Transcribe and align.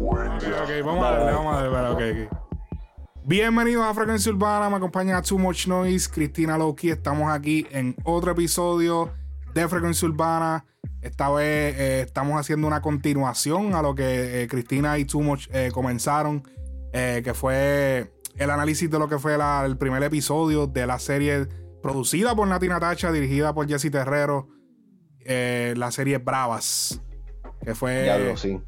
Ok, 0.00 0.84
vamos 0.84 1.04
a 1.04 1.10
darle, 1.10 1.32
vamos 1.32 1.56
a 1.56 1.68
darle, 1.68 2.14
ok, 2.14 2.30
ok. 2.30 2.38
Bienvenidos 3.24 3.84
a 3.84 3.92
Frecuencia 3.94 4.30
Urbana, 4.30 4.70
me 4.70 4.76
acompaña 4.76 5.20
Too 5.22 5.38
Much 5.38 5.66
Noise, 5.66 6.08
Cristina 6.08 6.56
Loki. 6.56 6.90
Estamos 6.90 7.32
aquí 7.32 7.66
en 7.72 7.96
otro 8.04 8.30
episodio 8.30 9.12
de 9.54 9.66
Frecuencia 9.66 10.06
Urbana. 10.06 10.64
Esta 11.02 11.28
vez 11.30 11.74
eh, 11.76 12.00
estamos 12.02 12.38
haciendo 12.38 12.68
una 12.68 12.80
continuación 12.80 13.74
a 13.74 13.82
lo 13.82 13.96
que 13.96 14.42
eh, 14.42 14.46
Cristina 14.46 14.98
y 14.98 15.04
Too 15.04 15.20
Much 15.20 15.48
eh, 15.52 15.70
comenzaron, 15.72 16.44
que 16.92 17.32
fue 17.34 18.12
el 18.36 18.50
análisis 18.50 18.88
de 18.88 18.98
lo 19.00 19.08
que 19.08 19.18
fue 19.18 19.36
el 19.64 19.78
primer 19.78 20.02
episodio 20.04 20.68
de 20.68 20.86
la 20.86 21.00
serie 21.00 21.48
producida 21.82 22.36
por 22.36 22.46
Nati 22.46 22.68
Natacha, 22.68 23.10
dirigida 23.10 23.52
por 23.52 23.68
Jesse 23.68 23.90
Terrero, 23.90 24.48
la 25.26 25.90
serie 25.90 26.18
Bravas. 26.18 27.02
Que 27.64 27.74
fue. 27.74 28.06
Ya 28.06 28.36
sí. 28.36 28.60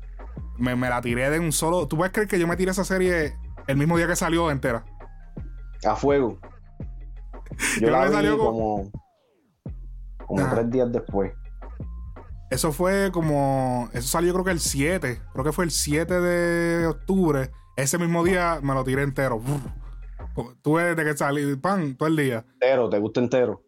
Me, 0.61 0.77
me 0.77 0.89
la 0.89 1.01
tiré 1.01 1.29
de 1.31 1.41
un 1.41 1.51
solo. 1.51 1.89
¿Tú 1.89 1.97
puedes 1.97 2.13
creer 2.13 2.29
que 2.29 2.39
yo 2.39 2.47
me 2.47 2.57
tiré 2.57 2.71
esa 2.71 2.85
serie 2.85 3.35
el 3.67 3.77
mismo 3.77 3.97
día 3.97 4.07
que 4.07 4.17
salió 4.17 4.51
entera. 4.51 4.85
A 5.85 5.97
fuego. 5.97 6.39
Yo, 7.81 7.91
la 7.91 8.09
vi 8.09 8.37
como, 8.37 8.91
como 10.27 10.51
tres 10.51 10.71
días 10.71 10.93
después. 10.93 11.33
Eso 12.51 12.73
fue 12.73 13.11
como. 13.13 13.89
Eso 13.93 14.09
salió 14.09 14.33
creo 14.33 14.45
que 14.45 14.51
el 14.51 14.61
7. 14.61 15.23
Creo 15.33 15.45
que 15.45 15.53
fue 15.53 15.65
el 15.65 15.71
7 15.71 16.21
de 16.21 16.87
octubre. 16.87 17.51
Ese 17.77 17.99
mismo 17.99 18.25
día 18.25 18.61
me 18.63 18.75
lo 18.75 18.83
tiré 18.85 19.03
entero. 19.03 19.41
Tú 20.63 20.79
eres 20.79 20.97
de 20.97 21.05
que 21.05 21.17
salí, 21.17 21.57
pan, 21.57 21.97
todo 21.97 22.09
el 22.09 22.17
día. 22.17 22.45
Entero, 22.55 22.89
¿te 22.89 22.99
gusta 22.99 23.21
entero? 23.21 23.63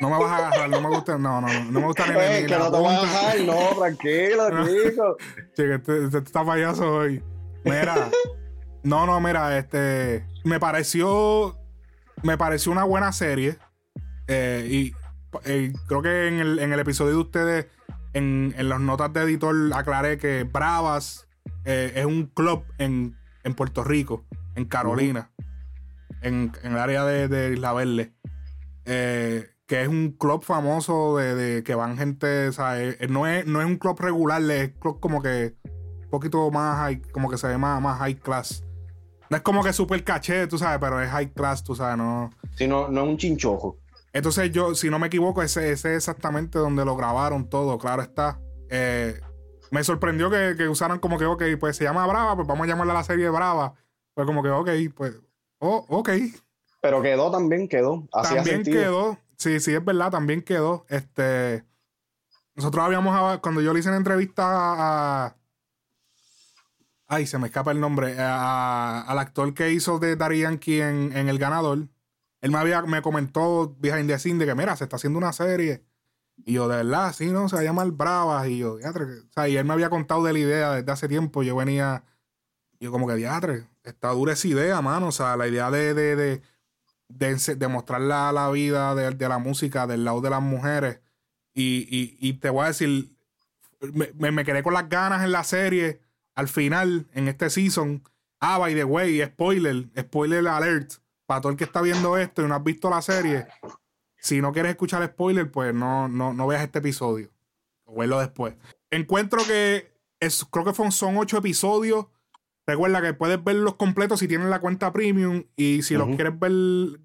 No 0.00 0.10
me 0.10 0.18
vas 0.18 0.30
a 0.30 0.36
agarrar, 0.48 0.68
no 0.68 0.80
me 0.80 0.88
gusta, 0.88 1.16
no, 1.18 1.40
no, 1.40 1.48
no 1.48 1.80
me 1.80 1.86
gusta 1.86 2.06
ni, 2.06 2.42
ni, 2.42 2.46
que 2.46 2.58
no 2.58 2.70
te 2.70 2.80
vas 2.80 3.14
a 3.14 3.20
agarrar, 3.20 3.40
no, 3.46 3.78
tranquilo, 3.78 4.66
chico. 4.66 5.16
Chico, 5.54 5.72
este, 5.74 6.04
este 6.04 6.18
está 6.18 6.44
payaso 6.44 6.96
hoy. 6.96 7.22
Mira, 7.64 8.10
no, 8.82 9.06
no, 9.06 9.20
mira, 9.20 9.58
este, 9.58 10.24
me 10.44 10.60
pareció, 10.60 11.58
me 12.22 12.38
pareció 12.38 12.70
una 12.72 12.84
buena 12.84 13.12
serie 13.12 13.58
eh, 14.28 14.66
y 14.70 14.94
eh, 15.44 15.72
creo 15.86 16.02
que 16.02 16.28
en 16.28 16.72
el, 16.72 16.78
episodio 16.78 17.12
de 17.12 17.18
ustedes, 17.18 17.66
en, 18.12 18.54
las 18.56 18.80
notas 18.80 19.12
de 19.12 19.22
editor, 19.22 19.54
aclaré 19.74 20.18
que 20.18 20.44
Bravas 20.44 21.26
eh, 21.64 21.92
es 21.96 22.06
un 22.06 22.26
club 22.26 22.64
en, 22.78 23.16
Puerto 23.56 23.84
Rico, 23.84 24.24
en 24.54 24.64
Carolina, 24.64 25.30
en, 26.22 26.52
el 26.62 26.78
área 26.78 27.04
de, 27.04 27.52
Isla 27.52 27.72
Verde. 27.72 28.12
Que 29.66 29.82
es 29.82 29.88
un 29.88 30.12
club 30.12 30.42
famoso 30.42 31.16
de, 31.16 31.62
que 31.64 31.74
van 31.74 31.96
gente, 31.98 32.48
o 32.48 32.52
sea, 32.52 32.76
no, 33.08 33.26
es, 33.26 33.46
no 33.46 33.60
es 33.60 33.66
un 33.66 33.76
club 33.76 33.98
regular, 34.00 34.40
es 34.42 34.72
club 34.78 35.00
como 35.00 35.20
que 35.20 35.56
un 35.64 36.10
poquito 36.10 36.50
más 36.50 36.76
high, 36.78 37.02
como 37.10 37.28
que 37.28 37.36
se 37.36 37.48
ve 37.48 37.58
más, 37.58 37.80
más 37.82 37.98
high 37.98 38.14
class. 38.14 38.64
No 39.28 39.36
es 39.36 39.42
como 39.42 39.64
que 39.64 39.72
super 39.72 40.02
caché, 40.04 40.46
tú 40.46 40.56
sabes, 40.56 40.78
pero 40.78 41.02
es 41.02 41.10
high 41.10 41.32
class, 41.32 41.64
tú 41.64 41.74
sabes, 41.74 41.96
no. 41.96 42.30
Sí, 42.54 42.68
no, 42.68 42.88
no 42.88 43.02
es 43.02 43.08
un 43.08 43.16
chinchojo. 43.16 43.78
Entonces 44.12 44.50
yo, 44.52 44.74
si 44.76 44.88
no 44.88 45.00
me 45.00 45.08
equivoco, 45.08 45.42
ese, 45.42 45.72
ese 45.72 45.90
es 45.90 45.96
exactamente 45.96 46.58
donde 46.58 46.84
lo 46.84 46.96
grabaron 46.96 47.48
todo, 47.48 47.76
claro 47.76 48.02
está. 48.02 48.40
Eh, 48.70 49.20
me 49.72 49.82
sorprendió 49.82 50.30
que, 50.30 50.54
que, 50.56 50.68
usaran 50.68 51.00
como 51.00 51.18
que, 51.18 51.26
ok, 51.26 51.42
pues 51.58 51.76
se 51.76 51.84
llama 51.84 52.06
Brava, 52.06 52.36
pues 52.36 52.46
vamos 52.46 52.64
a 52.64 52.68
llamarle 52.68 52.92
a 52.92 52.96
la 52.96 53.04
serie 53.04 53.28
Brava. 53.28 53.74
Pues 54.14 54.26
como 54.26 54.42
que, 54.44 54.48
ok, 54.48 54.70
pues, 54.94 55.20
oh, 55.58 55.84
ok. 55.88 56.10
Pero 56.80 57.02
quedó 57.02 57.32
también, 57.32 57.68
quedó. 57.68 58.08
también 58.12 58.62
quedó, 58.62 59.18
sí, 59.36 59.60
sí, 59.60 59.74
es 59.74 59.84
verdad, 59.84 60.10
también 60.10 60.42
quedó. 60.42 60.86
Este, 60.88 61.64
nosotros 62.54 62.84
habíamos, 62.84 63.38
cuando 63.40 63.60
yo 63.60 63.72
le 63.72 63.80
hice 63.80 63.88
una 63.88 63.98
entrevista 63.98 64.44
a, 64.46 65.36
Ay, 67.08 67.26
se 67.26 67.38
me 67.38 67.46
escapa 67.46 67.70
el 67.70 67.80
nombre. 67.80 68.12
Eh, 68.12 68.20
al 68.20 69.18
actor 69.18 69.54
que 69.54 69.72
hizo 69.72 69.98
de 69.98 70.16
Daddy 70.16 70.40
Yankee 70.40 70.80
en, 70.80 71.12
El 71.12 71.38
Ganador. 71.38 71.88
Él 72.40 72.50
me, 72.50 72.58
había, 72.58 72.82
me 72.82 73.00
comentó 73.02 73.76
behind 73.78 74.08
the 74.08 74.34
de 74.34 74.46
que, 74.46 74.54
mira, 74.54 74.76
se 74.76 74.84
está 74.84 74.96
haciendo 74.96 75.18
una 75.18 75.32
serie. 75.32 75.84
Y 76.44 76.54
yo, 76.54 76.68
de 76.68 76.76
verdad, 76.76 77.12
sí, 77.14 77.26
¿no? 77.30 77.48
Se 77.48 77.56
va 77.56 77.62
a 77.62 77.64
llamar 77.64 77.90
Bravas. 77.92 78.48
Y 78.48 78.58
yo, 78.58 78.76
diatre. 78.76 79.04
O 79.04 79.32
sea, 79.32 79.48
y 79.48 79.56
él 79.56 79.64
me 79.64 79.72
había 79.72 79.90
contado 79.90 80.24
de 80.24 80.32
la 80.32 80.38
idea 80.38 80.72
desde 80.72 80.92
hace 80.92 81.08
tiempo. 81.08 81.42
Yo 81.42 81.56
venía. 81.56 82.04
Yo, 82.80 82.90
como 82.90 83.06
que, 83.06 83.14
diatre, 83.14 83.68
está 83.84 84.10
dura 84.10 84.32
esa 84.32 84.48
idea, 84.48 84.80
mano. 84.82 85.08
O 85.08 85.12
sea, 85.12 85.36
la 85.36 85.46
idea 85.48 85.70
de, 85.70 85.94
de, 85.94 86.16
de, 86.16 86.42
de, 87.08 87.68
mostrar 87.68 88.00
la, 88.00 88.50
vida 88.50 88.94
de, 88.94 89.28
la 89.28 89.38
música 89.38 89.86
del 89.86 90.04
lado 90.04 90.20
de 90.20 90.30
las 90.30 90.42
mujeres. 90.42 91.00
Y, 91.54 92.32
te 92.34 92.50
voy 92.50 92.64
a 92.64 92.68
decir, 92.68 93.16
me, 93.80 94.30
me 94.30 94.44
quedé 94.44 94.62
con 94.62 94.74
las 94.74 94.88
ganas 94.88 95.24
en 95.24 95.32
la 95.32 95.44
serie 95.44 96.00
al 96.36 96.48
final, 96.48 97.06
en 97.14 97.28
este 97.28 97.48
season, 97.48 98.02
ah, 98.40 98.58
by 98.58 98.74
the 98.74 98.84
way, 98.84 99.24
spoiler, 99.24 99.88
spoiler 99.98 100.46
alert, 100.46 100.92
para 101.24 101.40
todo 101.40 101.50
el 101.50 101.58
que 101.58 101.64
está 101.64 101.80
viendo 101.80 102.16
esto 102.18 102.44
y 102.44 102.46
no 102.46 102.54
has 102.54 102.62
visto 102.62 102.90
la 102.90 103.02
serie, 103.02 103.46
si 104.18 104.40
no 104.40 104.52
quieres 104.52 104.70
escuchar 104.70 105.04
spoiler, 105.06 105.50
pues 105.50 105.74
no, 105.74 106.08
no, 106.08 106.34
no 106.34 106.46
veas 106.46 106.62
este 106.62 106.80
episodio. 106.80 107.30
O 107.84 107.98
verlo 107.98 108.18
después. 108.18 108.54
Encuentro 108.90 109.44
que 109.44 109.92
es, 110.20 110.44
creo 110.44 110.64
que 110.64 110.74
son, 110.74 110.92
son 110.92 111.16
ocho 111.16 111.38
episodios. 111.38 112.06
Recuerda 112.66 113.00
que 113.00 113.14
puedes 113.14 113.42
verlos 113.42 113.76
completos 113.76 114.18
si 114.18 114.26
tienes 114.26 114.48
la 114.48 114.60
cuenta 114.60 114.92
premium 114.92 115.44
y 115.54 115.82
si 115.82 115.94
los 115.94 116.08
quieres 116.16 116.36
ver 116.38 116.52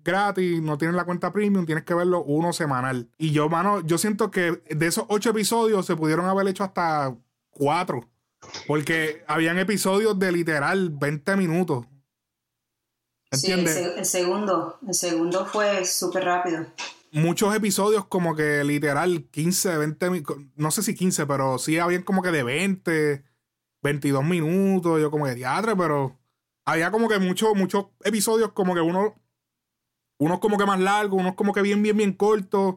gratis, 0.03 0.59
no 0.59 0.79
tienes 0.79 0.95
la 0.95 1.05
cuenta 1.05 1.31
premium, 1.31 1.67
tienes 1.67 1.83
que 1.83 1.93
verlo 1.93 2.23
uno 2.23 2.51
semanal. 2.51 3.09
Y 3.19 3.29
yo, 3.31 3.47
mano, 3.47 3.81
yo 3.81 3.99
siento 3.99 4.31
que 4.31 4.63
de 4.69 4.87
esos 4.87 5.05
ocho 5.07 5.29
episodios 5.29 5.85
se 5.85 5.95
pudieron 5.95 6.25
haber 6.25 6.47
hecho 6.47 6.63
hasta 6.63 7.15
cuatro. 7.51 8.09
Porque 8.65 9.23
habían 9.27 9.59
episodios 9.59 10.17
de 10.17 10.31
literal 10.31 10.89
20 10.89 11.35
minutos. 11.35 11.85
¿Entiendes? 13.29 13.75
Sí, 13.75 13.83
el, 13.97 14.05
segundo. 14.05 14.79
El 14.87 14.93
segundo 14.95 15.45
fue 15.45 15.85
súper 15.85 16.25
rápido. 16.25 16.65
Muchos 17.11 17.55
episodios 17.55 18.05
como 18.05 18.35
que 18.35 18.63
literal 18.63 19.27
15, 19.29 19.77
20, 19.77 20.23
no 20.55 20.71
sé 20.71 20.81
si 20.81 20.95
15, 20.95 21.27
pero 21.27 21.59
sí 21.59 21.77
habían 21.77 22.03
como 22.03 22.23
que 22.23 22.31
de 22.31 22.43
20, 22.43 23.23
22 23.81 24.23
minutos. 24.23 25.01
Yo 25.01 25.11
como 25.11 25.25
que 25.25 25.35
teatro, 25.35 25.75
pero 25.77 26.19
había 26.65 26.91
como 26.91 27.09
que 27.09 27.19
muchos, 27.19 27.55
muchos 27.55 27.87
episodios 28.03 28.51
como 28.53 28.73
que 28.73 28.81
uno, 28.81 29.15
unos 30.19 30.39
como 30.39 30.57
que 30.57 30.65
más 30.65 30.79
largos, 30.79 31.19
unos 31.19 31.35
como 31.35 31.53
que 31.53 31.61
bien, 31.61 31.81
bien, 31.83 31.97
bien 31.97 32.13
cortos. 32.13 32.75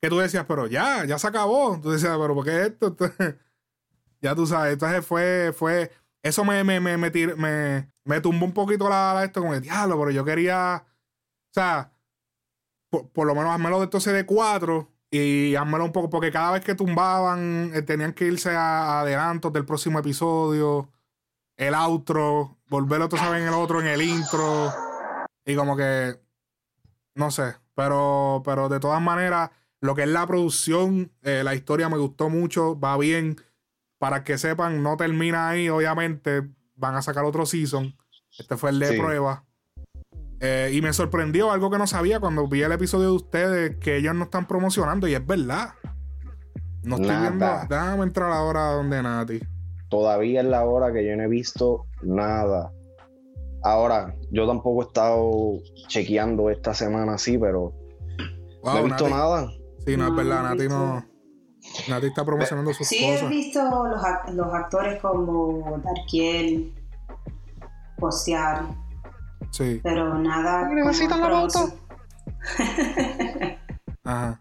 Que 0.00 0.08
tú 0.08 0.18
decías, 0.18 0.46
pero 0.48 0.66
ya, 0.66 1.04
ya 1.04 1.18
se 1.18 1.26
acabó. 1.26 1.78
Tú 1.80 1.90
decías, 1.90 2.16
pero 2.18 2.34
¿por 2.34 2.44
qué 2.44 2.62
esto? 2.66 2.96
Ya 4.22 4.34
tú 4.34 4.46
sabes, 4.46 4.74
entonces 4.74 5.04
fue, 5.06 5.50
fue, 5.56 5.90
eso 6.22 6.44
me, 6.44 6.62
me, 6.62 6.78
me, 6.78 6.98
me, 6.98 7.90
me, 8.04 8.20
tumbó 8.20 8.44
un 8.44 8.52
poquito 8.52 8.86
la, 8.88 9.14
la, 9.14 9.24
esto 9.24 9.40
con 9.40 9.54
el 9.54 9.62
diablo, 9.62 9.98
pero 9.98 10.10
yo 10.10 10.26
quería, 10.26 10.84
o 10.84 11.54
sea, 11.54 11.94
por, 12.90 13.26
lo 13.26 13.34
menos 13.34 13.50
házmelo 13.50 13.80
de 13.86 14.12
de 14.12 14.26
cuatro 14.26 14.92
y 15.10 15.54
házmelo 15.56 15.84
un 15.84 15.92
poco, 15.92 16.10
porque 16.10 16.30
cada 16.30 16.52
vez 16.52 16.64
que 16.64 16.74
tumbaban 16.74 17.72
eh, 17.74 17.82
tenían 17.82 18.12
que 18.12 18.26
irse 18.26 18.50
a, 18.50 19.00
adelantos 19.00 19.52
del 19.52 19.64
próximo 19.64 19.98
episodio, 19.98 20.90
el 21.56 21.74
outro, 21.74 22.58
volverlo, 22.68 23.08
tú 23.08 23.16
sabes, 23.16 23.42
en 23.42 23.48
el 23.48 23.54
otro, 23.54 23.80
en 23.80 23.88
el 23.88 24.02
intro, 24.02 24.72
y 25.44 25.54
como 25.56 25.76
que, 25.76 26.18
no 27.14 27.30
sé, 27.30 27.56
pero, 27.74 28.42
pero 28.44 28.68
de 28.68 28.80
todas 28.80 29.02
maneras, 29.02 29.50
lo 29.80 29.94
que 29.94 30.02
es 30.02 30.08
la 30.08 30.26
producción, 30.26 31.10
eh, 31.22 31.42
la 31.42 31.54
historia 31.54 31.88
me 31.88 31.98
gustó 31.98 32.28
mucho, 32.28 32.78
va 32.78 32.96
bien 32.96 33.36
para 34.00 34.24
que 34.24 34.38
sepan, 34.38 34.82
no 34.82 34.96
termina 34.96 35.50
ahí, 35.50 35.68
obviamente. 35.68 36.48
Van 36.74 36.94
a 36.94 37.02
sacar 37.02 37.24
otro 37.24 37.44
season. 37.44 37.94
Este 38.38 38.56
fue 38.56 38.70
el 38.70 38.78
de 38.78 38.98
prueba. 38.98 39.44
Eh, 40.40 40.70
y 40.72 40.80
me 40.80 40.92
sorprendió 40.94 41.50
algo 41.50 41.70
que 41.70 41.76
no 41.76 41.86
sabía 41.86 42.18
cuando 42.18 42.48
vi 42.48 42.62
el 42.62 42.72
episodio 42.72 43.08
de 43.08 43.12
ustedes 43.12 43.76
que 43.76 43.98
ellos 43.98 44.14
no 44.14 44.24
están 44.24 44.46
promocionando 44.46 45.06
y 45.06 45.14
es 45.14 45.26
verdad. 45.26 45.74
No 46.82 46.96
estoy 46.96 47.14
viendo. 47.14 47.46
Déjame 47.68 48.04
entrar 48.04 48.32
ahora 48.32 48.72
donde 48.72 49.02
Nati. 49.02 49.40
Todavía 49.90 50.40
es 50.40 50.46
la 50.46 50.64
hora 50.64 50.92
que 50.92 51.06
yo 51.06 51.14
no 51.14 51.24
he 51.24 51.28
visto 51.28 51.86
nada. 52.02 52.72
Ahora, 53.62 54.14
yo 54.30 54.46
tampoco 54.46 54.82
he 54.82 54.86
estado 54.86 55.30
chequeando 55.88 56.48
esta 56.48 56.72
semana 56.72 57.14
así, 57.14 57.36
pero 57.36 57.74
no 58.64 58.78
he 58.78 58.84
visto 58.84 59.08
nada. 59.10 59.50
Sí, 59.84 59.96
no, 59.96 60.08
es 60.08 60.14
verdad, 60.14 60.42
Nati 60.42 60.68
no. 60.68 61.04
Nadie 61.90 62.08
está 62.08 62.24
promocionando 62.24 62.72
sus 62.72 62.86
sí, 62.88 62.98
cosas. 62.98 63.20
Sí, 63.20 63.26
he 63.26 63.28
visto 63.28 63.62
los, 63.62 64.34
los 64.34 64.54
actores 64.54 65.00
como 65.02 65.78
Darkiel 65.84 66.74
postear. 67.98 68.64
Sí. 69.50 69.80
Pero 69.82 70.18
nada. 70.18 70.68
¿Necesitan 70.68 71.20
la 71.20 71.28
moto? 71.28 71.78
Ajá. 74.04 74.38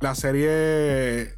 La 0.00 0.14
serie. 0.14 1.34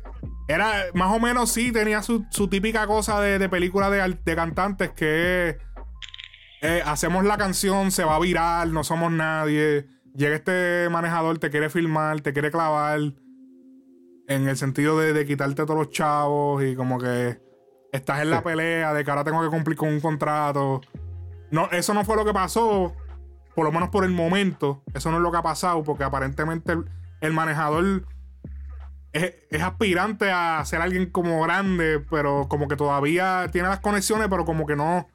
Era 0.49 0.87
más 0.95 1.13
o 1.13 1.19
menos 1.19 1.51
sí, 1.51 1.73
tenía 1.73 2.03
su, 2.03 2.25
típica 2.49 2.87
cosa 2.87 3.21
de, 3.21 3.39
de 3.39 3.49
película 3.49 3.91
de, 3.91 4.17
de, 4.25 4.37
cantantes 4.37 4.91
que 4.93 5.59
eh, 6.63 6.83
hacemos 6.85 7.25
la 7.25 7.37
canción, 7.37 7.91
se 7.91 8.05
va 8.05 8.15
a 8.15 8.21
virar, 8.21 8.69
no 8.69 8.85
somos 8.85 9.11
nadie. 9.11 9.89
Llega 10.15 10.37
este 10.37 10.89
manejador, 10.91 11.39
te 11.39 11.51
quiere 11.51 11.69
filmar, 11.69 12.21
te 12.21 12.33
quiere 12.33 12.51
clavar 12.51 13.01
en 14.29 14.49
el 14.49 14.57
sentido 14.57 14.99
de, 14.99 15.27
quitarte 15.27 15.65
todos 15.65 15.79
los 15.79 15.91
chavos 15.91 16.63
y 16.65 16.75
como 16.75 16.99
que 16.99 17.39
estás 17.93 18.23
en 18.23 18.31
la 18.31 18.43
pelea 18.43 18.93
de 18.93 19.05
que 19.05 19.11
ahora 19.11 19.25
tengo 19.25 19.43
que 19.43 19.49
cumplir 19.49 19.77
con 19.77 19.89
un 19.89 20.01
contrato. 20.01 20.81
No, 21.51 21.71
eso 21.71 21.95
no 21.95 22.05
fue 22.05 22.17
lo 22.17 22.25
que 22.25 22.33
pasó, 22.33 22.95
por 23.55 23.65
lo 23.65 23.73
menos 23.73 23.91
por 23.91 24.05
el 24.05 24.11
momento. 24.11 24.83
Eso 24.95 25.11
no 25.11 25.19
es 25.19 25.23
lo 25.23 25.31
que 25.31 25.39
ha 25.39 25.43
pasado, 25.43 25.83
porque 25.83 26.05
aparentemente 26.05 26.77
el, 27.21 27.33
manejador 27.33 28.07
es, 29.13 29.63
aspirante 29.63 30.31
a 30.31 30.65
ser 30.65 30.81
alguien 30.81 31.11
como 31.11 31.41
grande, 31.43 32.01
pero 32.11 32.49
como 32.49 32.69
que 32.69 32.77
todavía 32.77 33.49
tiene 33.53 33.69
las 33.69 33.81
conexiones, 33.81 34.29
pero 34.29 34.45
como 34.45 34.67
que 34.67 34.77
no. 34.77 35.09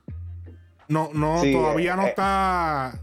No, 0.88 1.10
no, 1.14 1.42
todavía 1.42 1.96
no 1.96 2.04
eh, 2.04 2.10
está. 2.10 3.00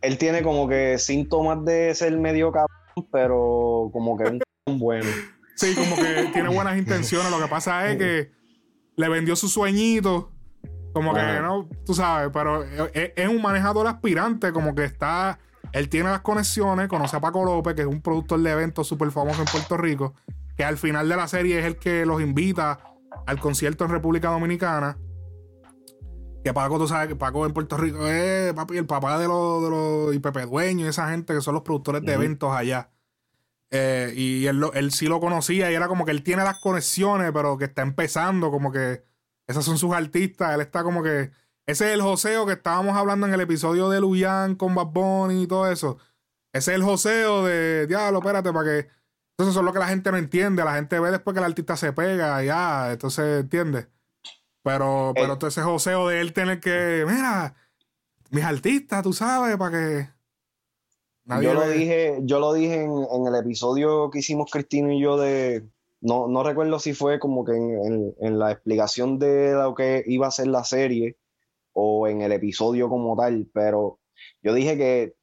Él 0.00 0.16
tiene 0.16 0.42
como 0.42 0.68
que 0.68 0.98
síntomas 0.98 1.62
de 1.64 1.94
ser 1.94 2.16
medio 2.16 2.52
cabrón, 2.52 3.08
pero 3.12 3.90
como 3.92 4.16
que 4.16 4.38
un 4.66 4.78
bueno. 4.78 5.10
Sí, 5.56 5.74
como 5.74 5.96
que 5.96 6.30
tiene 6.32 6.48
buenas 6.48 6.78
intenciones. 6.78 7.30
Lo 7.30 7.40
que 7.40 7.48
pasa 7.48 7.90
es 7.90 7.98
que 7.98 8.30
le 8.96 9.08
vendió 9.08 9.34
su 9.34 9.48
sueñito. 9.48 10.30
Como 10.98 11.14
que 11.14 11.22
no, 11.40 11.68
tú 11.86 11.94
sabes, 11.94 12.30
pero 12.32 12.64
es, 12.64 13.28
un 13.28 13.40
manejador 13.40 13.86
aspirante, 13.86 14.52
como 14.52 14.74
que 14.74 14.82
está. 14.82 15.38
Él 15.70 15.88
tiene 15.88 16.10
las 16.10 16.22
conexiones, 16.22 16.88
conoce 16.88 17.16
a 17.16 17.20
Paco 17.20 17.44
López, 17.44 17.76
que 17.76 17.82
es 17.82 17.86
un 17.86 18.02
productor 18.02 18.40
de 18.40 18.50
eventos 18.50 18.88
súper 18.88 19.12
famoso 19.12 19.42
en 19.42 19.46
Puerto 19.46 19.76
Rico, 19.76 20.14
que 20.56 20.64
al 20.64 20.76
final 20.76 21.08
de 21.08 21.14
la 21.14 21.28
serie 21.28 21.60
es 21.60 21.66
el 21.66 21.76
que 21.76 22.04
los 22.04 22.20
invita 22.20 22.80
al 23.26 23.38
concierto 23.38 23.84
en 23.84 23.92
República 23.92 24.28
Dominicana. 24.30 24.98
Que 26.42 26.52
Paco, 26.52 26.78
tú 26.80 26.88
sabes 26.88 27.06
que 27.06 27.14
Paco 27.14 27.46
en 27.46 27.52
Puerto 27.52 27.76
Rico 27.76 28.04
es 28.08 28.52
papi, 28.54 28.76
el 28.76 28.86
papá 28.86 29.20
de 29.20 29.28
los, 29.28 29.62
de 29.62 29.70
los 29.70 30.14
y 30.16 30.18
Pepe 30.18 30.46
Dueño 30.46 30.84
y 30.84 30.88
esa 30.88 31.10
gente 31.10 31.32
que 31.32 31.40
son 31.40 31.54
los 31.54 31.62
productores 31.62 32.02
de 32.02 32.12
eventos 32.12 32.52
allá. 32.52 32.90
Eh, 33.70 34.12
y 34.16 34.46
él, 34.46 34.64
él 34.74 34.90
sí 34.90 35.06
lo 35.06 35.20
conocía 35.20 35.70
y 35.70 35.74
era 35.74 35.86
como 35.86 36.04
que 36.04 36.10
él 36.10 36.24
tiene 36.24 36.42
las 36.42 36.60
conexiones, 36.60 37.30
pero 37.32 37.56
que 37.56 37.66
está 37.66 37.82
empezando, 37.82 38.50
como 38.50 38.72
que 38.72 39.07
esas 39.48 39.64
son 39.64 39.78
sus 39.78 39.92
artistas. 39.92 40.54
Él 40.54 40.60
está 40.60 40.84
como 40.84 41.02
que. 41.02 41.32
Ese 41.66 41.88
es 41.88 41.94
el 41.94 42.02
joseo 42.02 42.46
que 42.46 42.52
estábamos 42.52 42.96
hablando 42.96 43.26
en 43.26 43.34
el 43.34 43.40
episodio 43.40 43.90
de 43.90 44.00
Luyan 44.00 44.54
con 44.54 44.74
Bad 44.74 44.86
Bunny 44.86 45.42
y 45.42 45.46
todo 45.46 45.70
eso. 45.70 45.98
Ese 46.52 46.70
es 46.70 46.76
el 46.76 46.84
joseo 46.84 47.44
de 47.44 47.86
diablo, 47.86 48.18
espérate, 48.20 48.52
para 48.52 48.64
que. 48.64 48.78
Entonces, 49.32 49.52
eso 49.52 49.60
es 49.60 49.64
lo 49.64 49.72
que 49.72 49.78
la 49.80 49.88
gente 49.88 50.10
no 50.12 50.16
entiende. 50.16 50.64
La 50.64 50.74
gente 50.74 51.00
ve 51.00 51.10
después 51.10 51.34
que 51.34 51.40
el 51.40 51.44
artista 51.46 51.76
se 51.76 51.92
pega, 51.92 52.42
ya, 52.44 52.92
entonces 52.92 53.40
entiende. 53.40 53.88
Pero, 54.62 55.12
pero 55.14 55.38
todo 55.38 55.48
ese 55.48 55.62
joseo 55.62 56.08
de 56.08 56.20
él 56.20 56.32
tener 56.32 56.60
que. 56.60 57.04
Mira, 57.08 57.54
mis 58.30 58.44
artistas, 58.44 59.02
tú 59.02 59.12
sabes, 59.12 59.56
para 59.56 59.70
que 59.70 60.18
yo 61.42 61.54
lo 61.54 61.68
dije, 61.68 62.18
yo 62.22 62.40
lo 62.40 62.54
dije 62.54 62.84
en, 62.84 63.26
el 63.26 63.34
episodio 63.34 64.10
que 64.10 64.20
hicimos 64.20 64.50
Cristina 64.50 64.94
y 64.94 65.00
yo 65.00 65.18
de. 65.18 65.68
No, 66.00 66.28
no 66.28 66.42
recuerdo 66.44 66.78
si 66.78 66.94
fue 66.94 67.18
como 67.18 67.44
que 67.44 67.52
en, 67.52 68.38
la 68.38 68.52
explicación 68.52 69.18
de 69.18 69.52
lo 69.52 69.74
que 69.74 70.04
iba 70.06 70.28
a 70.28 70.32
ser 70.32 70.46
la 70.46 70.62
serie 70.64 71.16
o 71.72 72.06
en 72.06 72.22
el 72.22 72.32
episodio 72.32 72.88
como 72.88 73.16
tal, 73.16 73.48
pero 73.52 73.98
yo 74.42 74.54
dije 74.54 74.76
que 74.76 75.14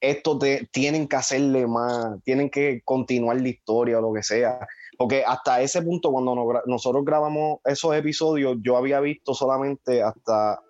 esto 0.00 0.38
te, 0.38 0.68
tienen 0.72 1.08
que 1.08 1.16
hacerle 1.16 1.66
más, 1.66 2.22
tienen 2.24 2.50
que 2.50 2.82
continuar 2.84 3.40
la 3.40 3.48
historia 3.48 3.98
o 3.98 4.02
lo 4.02 4.12
que 4.12 4.22
sea. 4.22 4.66
Porque 4.96 5.24
hasta 5.24 5.60
ese 5.60 5.82
punto, 5.82 6.12
cuando 6.12 6.62
nosotros 6.66 7.04
grabamos 7.04 7.58
esos 7.64 7.94
episodios, 7.94 8.58
yo 8.62 8.76
había 8.76 9.00
visto 9.00 9.34
solamente 9.34 10.02
hasta 10.02 10.60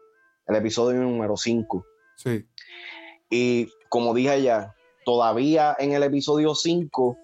el 0.46 0.56
episodio 0.56 1.00
número 1.00 1.37
5. 1.37 1.84
Sí. 2.16 2.44
Y 3.31 3.69
como 3.88 4.14
dije 4.14 4.43
ya, 4.43 4.75
todavía 5.05 5.76
en 5.78 5.93
el 5.93 6.02
episodio 6.02 6.55
5 6.55 7.19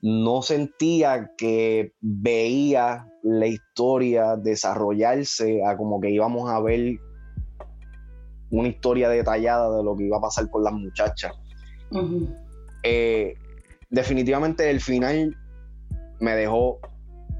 no 0.00 0.42
sentía 0.42 1.32
que 1.36 1.92
veía 2.00 3.06
la 3.22 3.46
historia 3.46 4.36
desarrollarse 4.36 5.64
a 5.64 5.76
como 5.76 6.00
que 6.00 6.10
íbamos 6.10 6.50
a 6.50 6.60
ver 6.60 6.98
una 8.50 8.68
historia 8.68 9.08
detallada 9.08 9.76
de 9.76 9.82
lo 9.82 9.96
que 9.96 10.04
iba 10.04 10.18
a 10.18 10.20
pasar 10.20 10.48
con 10.50 10.64
las 10.64 10.72
muchachas. 10.72 11.32
Eh, 12.82 13.34
definitivamente 13.90 14.70
el 14.70 14.80
final 14.80 15.36
me 16.20 16.34
dejó 16.34 16.78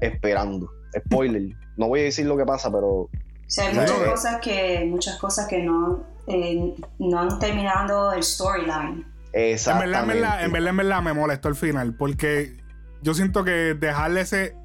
esperando. 0.01 0.69
Spoiler. 1.05 1.55
No 1.77 1.87
voy 1.87 2.01
a 2.01 2.03
decir 2.03 2.25
lo 2.25 2.37
que 2.37 2.45
pasa, 2.45 2.71
pero. 2.71 3.09
hay 3.57 3.73
muchas 3.73 3.99
cosas 4.09 4.41
que, 4.41 4.85
muchas 4.85 5.17
cosas 5.17 5.47
que 5.47 5.63
no 5.63 6.03
eh, 6.27 6.75
no 6.99 7.19
han 7.19 7.39
terminado 7.39 8.13
el 8.13 8.23
storyline. 8.23 9.05
En 9.33 9.79
verdad, 9.79 10.01
en 10.03 10.07
verdad, 10.07 10.43
en 10.43 10.77
verdad, 10.77 11.01
me 11.01 11.13
molestó 11.13 11.49
el 11.49 11.55
final, 11.55 11.95
porque 11.95 12.57
yo 13.01 13.13
siento 13.13 13.43
que 13.43 13.75
dejarle 13.75 14.21
ese. 14.21 14.55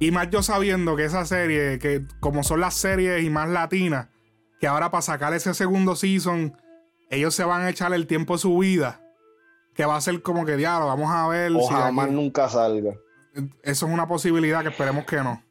Y 0.00 0.10
más 0.10 0.28
yo 0.30 0.42
sabiendo 0.42 0.96
que 0.96 1.04
esa 1.04 1.24
serie, 1.24 1.78
que 1.78 2.04
como 2.20 2.42
son 2.42 2.60
las 2.60 2.74
series 2.74 3.22
y 3.22 3.30
más 3.30 3.48
latinas, 3.48 4.08
que 4.60 4.66
ahora 4.66 4.90
para 4.90 5.02
sacar 5.02 5.32
ese 5.34 5.54
segundo 5.54 5.96
season, 5.96 6.56
ellos 7.10 7.34
se 7.34 7.44
van 7.44 7.62
a 7.62 7.70
echar 7.70 7.92
el 7.92 8.06
tiempo 8.06 8.34
de 8.34 8.38
su 8.38 8.58
vida. 8.58 9.00
Que 9.74 9.84
va 9.84 9.96
a 9.96 10.00
ser 10.00 10.22
como 10.22 10.44
que 10.44 10.56
diablo, 10.56 10.86
vamos 10.86 11.10
a 11.10 11.26
ver. 11.28 11.52
O 11.52 11.66
jamás 11.66 12.10
nunca 12.10 12.48
salga. 12.48 12.94
Eso 13.62 13.86
es 13.86 13.92
una 13.92 14.06
posibilidad 14.06 14.62
que 14.62 14.68
esperemos 14.68 15.04
que 15.04 15.16
no. 15.16 15.42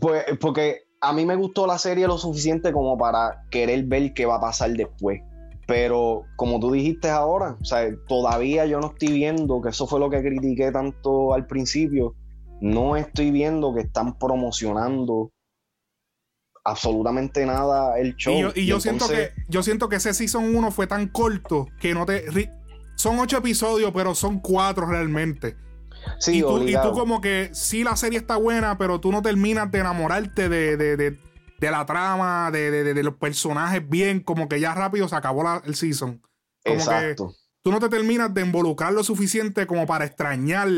Pues, 0.00 0.24
porque 0.40 0.86
a 1.00 1.12
mí 1.12 1.26
me 1.26 1.36
gustó 1.36 1.66
la 1.66 1.78
serie 1.78 2.06
lo 2.06 2.18
suficiente 2.18 2.72
como 2.72 2.96
para 2.96 3.44
querer 3.50 3.84
ver 3.84 4.12
qué 4.14 4.26
va 4.26 4.36
a 4.36 4.40
pasar 4.40 4.70
después. 4.70 5.20
Pero 5.66 6.24
como 6.36 6.60
tú 6.60 6.72
dijiste 6.72 7.08
ahora, 7.08 7.56
o 7.60 7.64
sea, 7.64 7.88
todavía 8.06 8.66
yo 8.66 8.80
no 8.80 8.88
estoy 8.88 9.12
viendo, 9.12 9.60
que 9.60 9.70
eso 9.70 9.86
fue 9.86 9.98
lo 9.98 10.08
que 10.08 10.22
critiqué 10.22 10.70
tanto 10.70 11.34
al 11.34 11.46
principio, 11.46 12.14
no 12.60 12.96
estoy 12.96 13.30
viendo 13.32 13.74
que 13.74 13.82
están 13.82 14.16
promocionando 14.18 15.32
absolutamente 16.64 17.44
nada 17.46 17.98
el 17.98 18.14
show. 18.16 18.52
Y 18.54 18.66
yo, 18.66 18.80
siento 18.80 19.08
que 19.08 19.30
yo 19.48 19.62
siento 19.62 19.88
que 19.88 19.96
ese 19.96 20.14
season 20.14 20.54
1 20.54 20.70
fue 20.70 20.86
tan 20.86 21.08
corto 21.08 21.66
que 21.80 21.94
no 21.94 22.06
te 22.06 22.24
son 22.96 23.18
ocho 23.18 23.38
episodios, 23.38 23.92
pero 23.92 24.14
son 24.14 24.40
cuatro 24.40 24.86
realmente 24.86 25.56
y, 26.26 26.40
tú, 26.40 26.92
como 26.92 27.20
que 27.20 27.50
sí 27.52 27.84
la 27.84 27.96
serie 27.96 28.18
está 28.18 28.36
buena, 28.36 28.78
pero 28.78 29.00
tú 29.00 29.12
no 29.12 29.22
terminas 29.22 29.70
de 29.70 29.80
enamorarte 29.80 30.48
de, 30.48 31.18
la 31.60 31.86
trama, 31.86 32.50
de, 32.50 33.02
los 33.02 33.14
personajes 33.14 33.86
bien, 33.88 34.20
como 34.20 34.48
que 34.48 34.60
ya 34.60 34.74
rápido 34.74 35.08
se 35.08 35.16
acabó 35.16 35.44
el 35.64 35.74
season. 35.74 36.22
Como 36.64 36.76
Exacto. 36.76 37.28
que 37.28 37.34
tú 37.62 37.70
no 37.70 37.80
te 37.80 37.88
terminas 37.88 38.32
de 38.32 38.42
involucrar 38.42 38.92
lo 38.92 39.02
suficiente 39.02 39.66
como 39.66 39.86
para 39.86 40.04
extrañar 40.04 40.68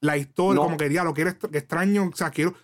la 0.00 0.16
historia, 0.16 0.62
como 0.62 0.76
que 0.76 0.92
ya 0.92 1.04
lo 1.04 1.14
quieres 1.14 1.36
extraño, 1.52 2.10
o 2.12 2.16
sea, 2.16 2.30
quiero, 2.30 2.54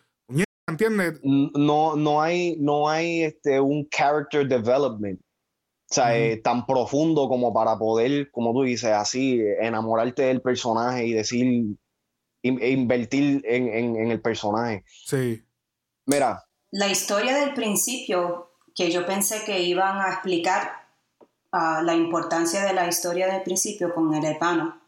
¿entiendes? 0.67 1.21
No, 1.23 1.97
no 1.97 2.23
hay, 2.23 2.57
no 2.59 2.89
hay 2.89 3.25
este, 3.25 3.61
un 3.61 3.89
character 3.89 4.47
development. 4.47 5.21
O 5.91 5.95
sea, 5.95 6.17
eh, 6.17 6.39
tan 6.39 6.67
profundo 6.67 7.29
como 7.29 7.53
para 7.53 7.79
poder, 7.79 8.31
como 8.31 8.53
tú 8.53 8.63
dices, 8.63 8.91
así, 8.91 9.41
enamorarte 9.61 10.23
del 10.23 10.41
personaje 10.41 11.07
y 11.07 11.13
decir, 11.13 11.77
e 12.43 12.71
invertir 12.71 13.43
en, 13.45 14.11
el 14.11 14.21
personaje. 14.21 14.85
Sí. 14.87 15.43
Mira. 16.07 16.43
La 16.75 16.89
historia 16.89 17.37
del 17.37 17.55
principio, 17.55 18.51
que 18.75 18.91
yo 18.91 19.07
pensé 19.07 19.45
que 19.45 19.61
iban 19.61 20.01
a 20.01 20.13
explicar 20.13 20.89
ah, 21.53 21.83
la 21.85 21.95
importancia 21.95 22.65
de 22.65 22.73
la 22.73 22.89
historia 22.89 23.29
del 23.33 23.45
principio 23.45 23.95
con 23.95 24.13
el 24.13 24.25
hermano, 24.25 24.81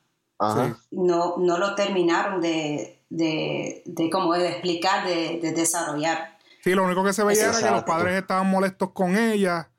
no, 0.91 1.37
no 1.37 1.59
lo 1.59 1.77
terminaron 1.77 2.41
de, 2.41 2.99
de, 3.09 3.85
de, 3.85 4.11
como 4.11 4.35
de 4.35 4.49
explicar, 4.49 5.07
de, 5.07 5.53
desarrollar. 5.53 6.37
Sí, 6.65 6.75
lo 6.75 6.83
único 6.83 7.05
que 7.05 7.13
se 7.13 7.23
veía 7.23 7.51
era 7.51 7.59
que 7.61 7.71
los 7.71 7.85
padres 7.85 8.21
estaban 8.21 8.51
molestos 8.51 8.91
con 8.91 9.17
ella. 9.17 9.71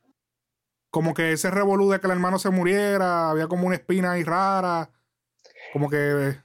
Como 0.90 1.14
que 1.14 1.34
ese 1.34 1.52
revolú 1.52 1.90
de 1.90 2.00
que 2.00 2.08
el 2.08 2.14
hermano 2.14 2.40
se 2.40 2.52
muriera, 2.52 3.32
había 3.32 3.50
como 3.50 3.68
una 3.68 3.76
espina 3.76 4.14
ahí 4.14 4.24
rara. 4.24 4.92
Como 5.74 5.90
que 5.90 6.38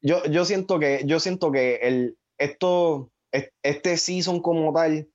yo, 0.00 0.24
yo 0.24 0.44
siento 0.44 0.80
que, 0.80 1.02
yo 1.04 1.20
siento 1.20 1.52
que 1.52 1.76
el, 1.76 2.18
esto, 2.38 3.12
este 3.32 3.96
season 3.96 4.40
como 4.40 4.72
tal 4.72 5.08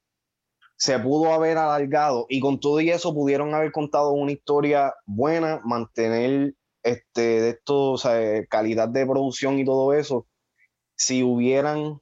se 0.81 0.97
pudo 0.97 1.31
haber 1.31 1.57
alargado 1.57 2.25
y 2.27 2.39
con 2.39 2.59
todo 2.59 2.81
y 2.81 2.89
eso 2.89 3.13
pudieron 3.13 3.53
haber 3.53 3.71
contado 3.71 4.13
una 4.13 4.31
historia 4.31 4.93
buena, 5.05 5.61
mantener 5.63 6.55
este, 6.81 7.21
de 7.21 7.49
esto, 7.49 7.91
o 7.91 7.97
sea, 7.99 8.43
calidad 8.47 8.89
de 8.89 9.05
producción 9.05 9.59
y 9.59 9.65
todo 9.65 9.93
eso, 9.93 10.25
si 10.95 11.21
hubieran, 11.21 11.99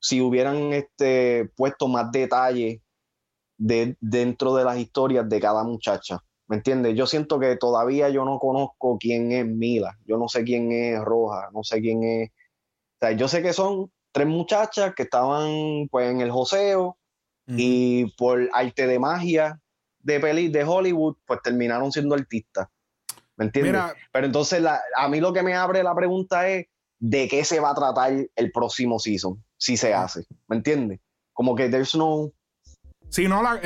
si 0.00 0.20
hubieran 0.20 0.72
este, 0.72 1.50
puesto 1.56 1.86
más 1.86 2.10
detalle 2.10 2.82
de, 3.58 3.96
dentro 4.00 4.56
de 4.56 4.64
las 4.64 4.78
historias 4.78 5.28
de 5.28 5.40
cada 5.40 5.62
muchacha. 5.62 6.18
¿Me 6.48 6.56
entiendes? 6.56 6.96
Yo 6.96 7.06
siento 7.06 7.38
que 7.38 7.56
todavía 7.56 8.08
yo 8.10 8.24
no 8.24 8.40
conozco 8.40 8.98
quién 8.98 9.30
es 9.30 9.46
Mila, 9.46 9.96
yo 10.04 10.18
no 10.18 10.26
sé 10.28 10.42
quién 10.42 10.72
es 10.72 11.00
Roja, 11.00 11.48
no 11.52 11.62
sé 11.62 11.80
quién 11.80 12.02
es. 12.02 12.30
O 12.30 13.06
sea, 13.06 13.12
yo 13.12 13.28
sé 13.28 13.40
que 13.40 13.52
son 13.52 13.92
tres 14.12 14.26
muchachas 14.26 14.94
que 14.94 15.04
estaban 15.04 15.88
pues 15.90 16.10
en 16.10 16.20
el 16.20 16.30
joseo 16.30 16.96
y 17.46 18.06
por 18.16 18.48
arte 18.52 18.86
de 18.86 18.98
magia 18.98 19.60
de 19.98 20.20
peli 20.20 20.48
de 20.48 20.64
Hollywood, 20.64 21.16
pues 21.26 21.40
terminaron 21.42 21.90
siendo 21.92 22.14
artistas. 22.14 22.68
¿Me 23.36 23.46
entiendes? 23.46 23.82
Pero 24.12 24.26
entonces 24.26 24.62
a 24.96 25.08
mí 25.08 25.20
lo 25.20 25.32
que 25.32 25.42
me 25.42 25.54
abre 25.54 25.82
la 25.82 25.94
pregunta 25.94 26.48
es 26.48 26.66
de 26.98 27.28
qué 27.28 27.44
se 27.44 27.60
va 27.60 27.70
a 27.70 27.74
tratar 27.74 28.12
el 28.36 28.52
próximo 28.52 28.98
season, 28.98 29.42
si 29.56 29.76
se 29.76 29.92
hace. 29.92 30.24
¿Me 30.48 30.56
entiendes? 30.56 31.00
Como 31.32 31.56
que 31.56 31.68
there's 31.68 31.94
no. 31.94 32.30
Si 33.08 33.26
no, 33.26 33.42
la, 33.42 33.60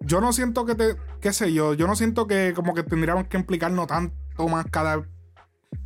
yo 0.00 0.20
no 0.20 0.32
siento 0.32 0.64
que 0.64 0.74
te. 0.74 0.96
qué 1.20 1.32
sé 1.32 1.52
yo. 1.52 1.74
Yo 1.74 1.86
no 1.86 1.96
siento 1.96 2.26
que 2.26 2.52
como 2.54 2.74
que 2.74 2.82
tendríamos 2.82 3.26
que 3.26 3.38
implicarnos 3.38 3.86
tanto 3.86 4.48
más 4.48 4.66
cada. 4.70 5.02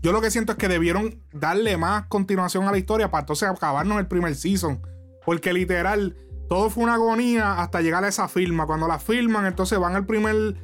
Yo 0.02 0.12
lo 0.12 0.20
que 0.20 0.30
siento 0.30 0.52
es 0.52 0.58
que 0.58 0.68
debieron 0.68 1.22
darle 1.32 1.76
más 1.76 2.06
continuación 2.06 2.64
a 2.64 2.70
la 2.70 2.78
historia 2.78 3.10
para 3.10 3.22
entonces 3.22 3.48
acabarnos 3.48 3.98
el 3.98 4.06
primer 4.06 4.34
season. 4.34 4.80
Porque 5.24 5.52
literal, 5.52 6.16
todo 6.48 6.70
fue 6.70 6.84
una 6.84 6.94
agonía 6.94 7.60
hasta 7.60 7.80
llegar 7.80 8.04
a 8.04 8.08
esa 8.08 8.28
firma. 8.28 8.66
Cuando 8.66 8.86
la 8.86 8.98
firman, 8.98 9.46
entonces 9.46 9.78
van 9.78 9.96
al 9.96 10.06
primer 10.06 10.56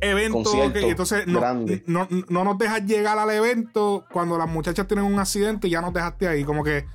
evento 0.00 0.72
que 0.72 0.90
entonces 0.90 1.26
no, 1.26 1.40
no, 1.86 2.08
no, 2.28 2.44
nos 2.44 2.58
dejas 2.58 2.84
llegar 2.84 3.18
al 3.18 3.30
evento 3.30 4.04
cuando 4.10 4.36
las 4.36 4.48
muchachas 4.48 4.86
tienen 4.86 5.04
un 5.04 5.18
accidente 5.20 5.68
y 5.68 5.70
ya 5.70 5.80
nos 5.80 5.94
dejaste 5.94 6.26
ahí. 6.28 6.44
Como 6.44 6.64
que, 6.64 6.86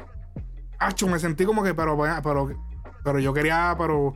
acho, 0.80 1.08
me 1.08 1.20
sentí 1.20 1.46
como 1.46 1.64
que, 1.64 1.74
pero, 1.74 1.98
pero, 2.24 2.50
pero 3.04 3.20
yo 3.20 3.34
quería, 3.34 3.76
pero 3.78 4.14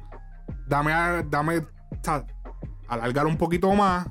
dame, 0.68 0.92
dame, 1.30 1.66
alargar 2.88 3.26
un 3.26 3.38
poquito 3.38 3.74
más. 3.74 4.08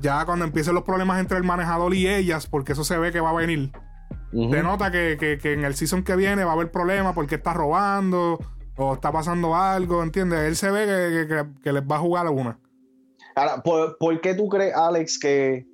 Ya 0.00 0.24
cuando 0.24 0.44
empiecen 0.44 0.74
los 0.74 0.84
problemas 0.84 1.20
entre 1.20 1.36
el 1.36 1.44
manejador 1.44 1.94
y 1.94 2.08
ellas, 2.08 2.46
porque 2.46 2.72
eso 2.72 2.84
se 2.84 2.98
ve 2.98 3.12
que 3.12 3.20
va 3.20 3.30
a 3.30 3.34
venir. 3.34 3.72
Te 4.30 4.62
nota 4.62 4.90
que, 4.90 5.38
que, 5.40 5.52
en 5.52 5.64
el 5.64 5.74
season 5.74 6.04
que 6.04 6.16
viene 6.16 6.44
va 6.44 6.52
a 6.52 6.54
haber 6.54 6.70
problemas 6.70 7.14
porque 7.14 7.34
está 7.34 7.52
robando 7.52 8.38
o 8.76 8.94
está 8.94 9.12
pasando 9.12 9.54
algo, 9.54 10.02
¿entiendes? 10.02 10.40
Él 10.40 10.56
se 10.56 10.70
ve 10.70 11.26
que, 11.62 11.72
les 11.72 11.82
va 11.82 11.96
a 11.96 11.98
jugar 11.98 12.26
alguna. 12.26 12.58
Ahora, 13.34 13.62
¿por, 13.62 14.20
qué 14.22 14.34
tú 14.34 14.48
crees, 14.48 14.74
Alex, 14.74 15.18
que 15.18 15.66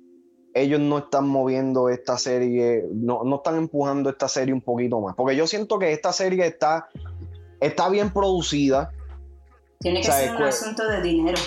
ellos 0.53 0.79
no 0.81 0.97
están 0.97 1.27
moviendo 1.27 1.87
esta 1.87 2.17
serie, 2.17 2.83
no, 2.91 3.23
no, 3.23 3.37
están 3.37 3.55
empujando 3.55 4.09
esta 4.09 4.27
serie 4.27 4.53
un 4.53 4.61
poquito 4.61 4.99
más? 4.99 5.15
Porque 5.15 5.37
yo 5.37 5.47
siento 5.47 5.79
que 5.79 5.93
esta 5.93 6.11
serie 6.11 6.45
está, 6.45 6.89
está 7.61 7.87
bien 7.87 8.11
producida. 8.11 8.91
Tiene 9.79 10.01
que 10.01 10.11
ser 10.11 10.35
un 10.35 10.43
asunto 10.43 10.85
de 10.85 11.01
dinero. 11.01 11.39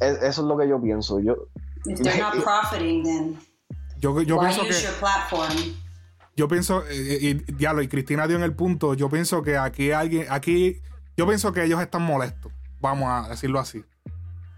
Eso 0.00 0.26
es 0.26 0.38
lo 0.38 0.56
que 0.56 0.68
yo 0.68 0.80
pienso. 0.80 1.20
Yo, 1.20 1.48
If 1.86 2.00
they're 2.00 2.18
not 2.18 2.42
profiting, 2.42 3.02
then 3.02 3.38
yo, 3.98 4.20
yo 4.22 4.38
pienso 4.38 4.62
que 4.62 4.74
yo 6.36 6.48
pienso, 6.48 6.84
eh, 6.88 7.18
y, 7.20 7.34
diablo, 7.52 7.82
y 7.82 7.88
Cristina 7.88 8.26
dio 8.26 8.36
en 8.36 8.42
el 8.42 8.54
punto, 8.54 8.94
yo 8.94 9.10
pienso 9.10 9.42
que 9.42 9.58
aquí 9.58 9.92
alguien, 9.92 10.26
aquí, 10.30 10.80
yo 11.16 11.26
pienso 11.26 11.52
que 11.52 11.64
ellos 11.64 11.80
están 11.82 12.02
molestos, 12.02 12.50
vamos 12.80 13.10
a 13.10 13.28
decirlo 13.28 13.58
así. 13.60 13.84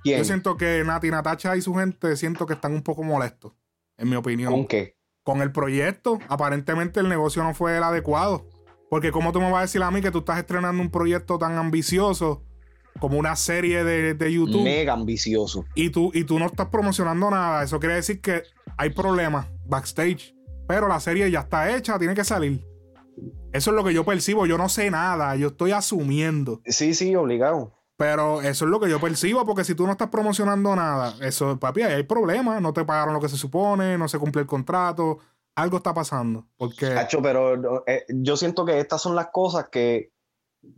Yo 0.05 0.25
siento 0.25 0.57
que 0.57 0.83
Nati 0.85 1.11
Natacha 1.11 1.57
y 1.57 1.63
su 1.63 1.75
gente 1.75 2.17
siento 2.17 2.47
que 2.47 2.55
están 2.55 2.73
un 2.73 2.83
poco 2.83 3.03
molestos, 3.03 3.53
en 3.97 4.11
mi 4.11 4.17
opinión. 4.17 4.53
¿Con 4.53 4.67
qué? 4.67 4.97
Con 5.23 5.43
el 5.43 5.53
proyecto. 5.53 6.19
Aparentemente 6.29 6.99
el 6.99 7.09
negocio 7.09 7.43
no 7.45 7.55
fue 7.55 7.77
el 7.77 7.85
adecuado. 7.85 8.45
Porque 8.91 9.13
como 9.13 9.33
tú 9.33 9.41
me 9.41 9.51
vas 9.51 9.59
a 9.59 9.63
decir 9.63 9.83
a 9.83 9.91
mí 9.93 10.03
que 10.03 10.11
tú 10.11 10.19
estás 10.19 10.39
estrenando 10.39 10.83
un 10.83 10.91
proyecto 10.91 11.39
tan 11.39 11.57
ambicioso 11.57 12.43
como 13.01 13.19
una 13.19 13.37
serie 13.37 13.85
de, 13.85 14.15
de 14.15 14.33
YouTube. 14.33 14.63
Mega 14.63 14.93
ambicioso. 14.93 15.65
Y 15.75 15.91
tú, 15.91 16.11
y 16.15 16.25
tú 16.25 16.39
no 16.39 16.47
estás 16.47 16.69
promocionando 16.69 17.31
nada. 17.31 17.63
Eso 17.63 17.81
quiere 17.81 17.97
decir 17.97 18.21
que 18.21 18.43
hay 18.77 18.91
problemas 18.91 19.47
backstage. 19.67 20.35
Pero 20.69 20.89
la 20.89 21.01
serie 21.01 21.31
ya 21.31 21.41
está 21.41 21.75
hecha, 21.75 21.99
tiene 21.99 22.15
que 22.15 22.25
salir. 22.25 22.65
Eso 23.53 23.71
es 23.71 23.77
lo 23.77 23.85
que 23.85 23.93
yo 23.93 24.05
percibo. 24.05 24.47
Yo 24.47 24.57
no 24.57 24.69
sé 24.69 24.91
nada. 24.91 25.37
Yo 25.37 25.49
estoy 25.49 25.73
asumiendo. 25.73 26.61
Sí, 26.67 26.95
sí, 26.95 27.15
obligado. 27.15 27.73
Pero 27.97 28.41
eso 28.43 28.65
es 28.65 28.71
lo 28.71 28.81
que 28.81 28.91
yo 28.91 29.01
percibo, 29.01 29.47
porque 29.47 29.63
si 29.63 29.75
tú 29.75 29.87
no 29.87 29.93
estás 29.93 30.09
promocionando 30.09 30.75
nada, 30.75 31.15
eso, 31.21 31.57
papi, 31.61 31.83
ahí 31.83 31.93
hay 31.93 32.03
problemas, 32.03 32.61
no 32.61 32.73
te 32.73 32.85
pagaron 32.85 33.15
lo 33.15 33.21
que 33.21 33.29
se 33.29 33.37
supone, 33.37 33.97
no 33.97 34.09
se 34.09 34.19
cumple 34.19 34.43
el 34.43 34.49
contrato, 34.49 35.19
algo 35.55 35.77
está 35.77 35.95
pasando. 35.95 36.49
Porque... 36.57 36.97
pero 37.23 37.85
eh, 37.87 38.05
yo 38.09 38.37
siento 38.37 38.65
que 38.65 38.81
estas 38.81 39.01
son 39.01 39.15
las 39.15 39.29
cosas 39.29 39.69
que 39.71 40.11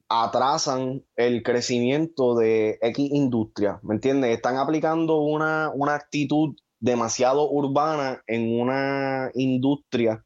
atrasan 0.08 1.04
el 1.16 1.42
crecimiento 1.42 2.34
de 2.34 2.78
X 2.80 3.10
industria, 3.12 3.80
¿me 3.82 3.94
entiendes? 3.94 4.34
Están 4.34 4.56
aplicando 4.56 5.18
una, 5.18 5.70
una 5.74 5.94
actitud 5.94 6.56
demasiado 6.80 7.50
urbana 7.50 8.22
en 8.26 8.60
una 8.60 9.30
industria 9.34 10.24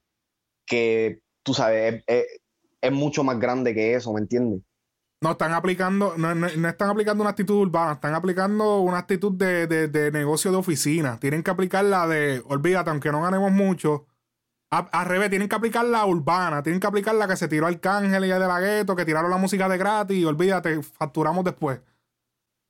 que, 0.66 1.20
tú 1.42 1.54
sabes, 1.54 2.04
es 2.06 2.92
mucho 2.92 3.24
más 3.24 3.38
grande 3.38 3.74
que 3.74 3.94
eso, 3.94 4.12
¿me 4.12 4.20
entiendes? 4.20 4.62
No, 5.20 5.32
están 5.32 5.52
aplicando, 5.52 6.14
no, 6.16 6.32
no, 6.34 6.46
están 6.46 6.90
aplicando 6.90 7.22
una 7.22 7.30
actitud 7.30 7.56
urbana, 7.56 7.94
están 7.94 8.14
aplicando 8.14 8.80
una 8.80 8.98
actitud 8.98 9.32
de, 9.32 9.66
de, 9.66 10.12
negocio 10.12 10.52
de 10.52 10.58
oficina. 10.58 11.18
Tienen 11.18 11.42
que 11.42 11.50
aplicar 11.50 11.84
la 11.84 12.06
de, 12.06 12.40
olvídate, 12.46 12.90
aunque 12.90 13.10
no 13.10 13.22
ganemos 13.22 13.50
mucho, 13.50 14.06
al 14.70 15.06
revés, 15.06 15.30
tienen 15.30 15.48
que 15.48 15.56
aplicar 15.56 15.84
la 15.84 16.04
urbana, 16.04 16.62
tienen 16.62 16.80
que 16.80 16.86
aplicar 16.86 17.14
la 17.14 17.26
que 17.26 17.36
se 17.36 17.48
tiró 17.48 17.66
Arcángel 17.66 18.24
y 18.24 18.28
de 18.28 18.38
la 18.38 18.60
gueto, 18.60 18.94
que 18.94 19.04
tiraron 19.04 19.30
la 19.30 19.38
música 19.38 19.68
de 19.68 19.78
gratis, 19.78 20.18
y 20.18 20.24
olvídate, 20.24 20.82
facturamos 20.82 21.44
después. 21.44 21.80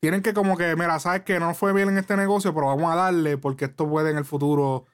Tienen 0.01 0.23
que 0.23 0.33
como 0.33 0.57
que, 0.57 0.77
mira, 0.77 0.99
sabes 1.01 1.23
que 1.23 1.41
no 1.41 1.55
fue 1.55 1.73
bien 1.73 1.89
en 1.89 1.99
este 1.99 2.17
negocio, 2.17 2.55
pero 2.55 2.69
vamos 2.69 2.93
a 2.93 2.97
darle 2.97 3.37
porque 3.37 3.65
esto 3.65 3.89
puede 3.89 4.11
en 4.13 4.19
el 4.19 4.25
futuro 4.25 4.87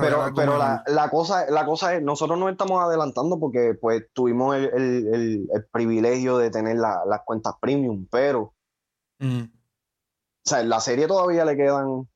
pero, 0.00 0.32
pero 0.34 0.58
la, 0.58 0.82
la, 0.88 1.08
cosa, 1.08 1.48
la 1.50 1.64
cosa 1.64 1.94
es, 1.94 2.02
nosotros 2.02 2.36
nos 2.36 2.50
estamos 2.50 2.82
adelantando 2.82 3.38
porque 3.38 3.74
pues 3.80 4.06
tuvimos 4.12 4.56
el, 4.56 4.64
el, 4.74 5.48
el, 5.54 5.64
privilegio 5.70 6.36
de 6.36 6.50
tener 6.50 6.76
las 6.76 7.20
cuentas 7.24 7.54
premium, 7.60 8.08
pero 8.10 8.54
mm. 9.20 9.42
o 9.42 9.48
sea, 10.44 10.64
la 10.64 10.80
serie 10.80 11.06
todavía 11.06 11.44
le 11.44 11.56
quedan. 11.56 12.08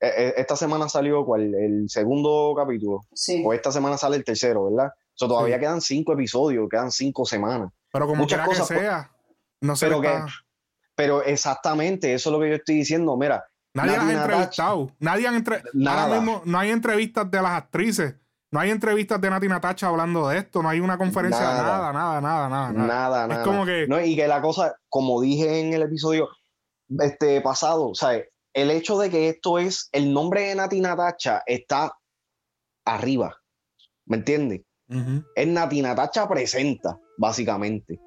E, 0.00 0.06
e, 0.06 0.34
esta 0.36 0.56
semana 0.56 0.88
salió 0.88 1.24
cuál, 1.24 1.54
el 1.54 1.88
segundo 1.88 2.54
capítulo. 2.56 3.06
Sí. 3.14 3.42
O 3.44 3.52
esta 3.52 3.72
semana 3.72 3.96
sale 3.96 4.16
el 4.16 4.24
tercero, 4.24 4.70
¿verdad? 4.70 4.88
O 4.88 5.18
sea, 5.18 5.28
todavía 5.28 5.58
quedan 5.58 5.80
cinco 5.80 6.12
episodios, 6.12 6.68
quedan 6.70 6.90
cinco 6.90 7.24
semanas. 7.24 7.72
Pero 7.92 8.06
como 8.06 8.22
Muchas 8.22 8.46
cosas, 8.46 8.68
que 8.68 8.78
sea, 8.78 9.10
no 9.60 9.76
sé. 9.76 9.86
Pero, 9.86 10.00
que, 10.00 10.10
pero 10.94 11.22
exactamente, 11.22 12.12
eso 12.12 12.30
es 12.30 12.32
lo 12.32 12.40
que 12.40 12.50
yo 12.50 12.54
estoy 12.56 12.76
diciendo. 12.76 13.16
Mira, 13.16 13.44
Nadie 13.76 13.96
ha 13.96 14.22
entrevistado. 14.22 14.90
Nadie 14.98 15.26
entre... 15.28 15.62
Ahora 15.86 16.14
mismo 16.16 16.42
no 16.46 16.58
hay 16.58 16.70
entrevistas 16.70 17.30
de 17.30 17.42
las 17.42 17.52
actrices. 17.52 18.14
No 18.50 18.60
hay 18.60 18.70
entrevistas 18.70 19.20
de 19.20 19.28
Nati 19.28 19.48
Natacha 19.48 19.88
hablando 19.88 20.28
de 20.28 20.38
esto. 20.38 20.62
No 20.62 20.70
hay 20.70 20.80
una 20.80 20.96
conferencia. 20.96 21.40
Nada, 21.40 21.92
nada, 21.92 22.20
nada, 22.20 22.48
nada. 22.48 22.72
Nada, 22.72 23.26
nada. 23.26 23.40
Es 23.40 23.46
como 23.46 23.66
que. 23.66 23.86
No, 23.86 24.00
y 24.00 24.16
que 24.16 24.26
la 24.26 24.40
cosa, 24.40 24.76
como 24.88 25.20
dije 25.20 25.60
en 25.60 25.74
el 25.74 25.82
episodio 25.82 26.28
este 27.00 27.40
pasado, 27.42 27.94
¿sabes? 27.94 28.28
El 28.56 28.70
hecho 28.70 28.98
de 28.98 29.10
que 29.10 29.28
esto 29.28 29.58
es. 29.58 29.90
El 29.92 30.14
nombre 30.14 30.48
de 30.48 30.54
Nati 30.54 30.80
Natacha 30.80 31.42
está 31.44 31.92
arriba. 32.86 33.36
¿Me 34.06 34.16
entiendes? 34.16 34.62
Es 35.34 35.46
Nati 35.46 35.82
Natacha 35.82 36.26
presenta, 36.26 36.98
básicamente. 37.18 38.00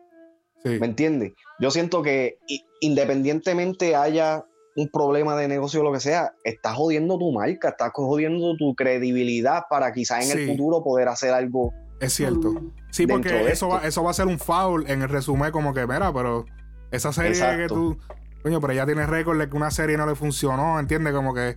¿Me 0.64 0.88
entiendes? 0.88 1.34
Yo 1.60 1.70
siento 1.70 2.02
que 2.02 2.40
independientemente 2.82 3.96
haya 3.96 4.44
un 4.76 4.90
problema 4.90 5.36
de 5.36 5.48
negocio 5.48 5.82
o 5.82 5.84
lo 5.84 5.92
que 5.92 6.00
sea, 6.00 6.34
estás 6.44 6.76
jodiendo 6.76 7.20
tu 7.20 7.32
marca, 7.32 7.70
estás 7.70 7.92
jodiendo 7.94 8.56
tu 8.58 8.74
credibilidad 8.76 9.64
para 9.70 9.92
quizás 9.94 10.30
en 10.30 10.40
el 10.40 10.50
futuro 10.50 10.84
poder 10.84 11.10
hacer 11.10 11.32
algo. 11.32 11.72
Es 12.02 12.14
cierto. 12.14 12.56
Sí, 12.92 13.06
porque 13.06 13.52
eso 13.52 13.68
va, 13.68 13.86
eso 13.86 14.04
va 14.04 14.12
a 14.12 14.14
ser 14.14 14.26
un 14.26 14.40
foul 14.40 14.90
en 14.90 15.04
el 15.04 15.10
resumen, 15.10 15.52
como 15.52 15.74
que, 15.76 15.86
mira, 15.86 16.12
pero 16.12 16.46
esa 16.92 17.14
serie 17.14 17.40
que 17.58 17.68
tú. 17.68 18.00
Coño, 18.44 18.62
pero 18.62 18.74
ya 18.74 18.86
tienes 18.86 19.10
récord 19.10 19.38
de 19.38 19.50
que 19.50 19.58
una 19.58 19.72
serie 19.72 19.98
no 19.98 20.06
le 20.06 20.16
funcionó, 20.16 20.80
¿entiendes? 20.80 21.14
Como 21.14 21.34
que 21.34 21.56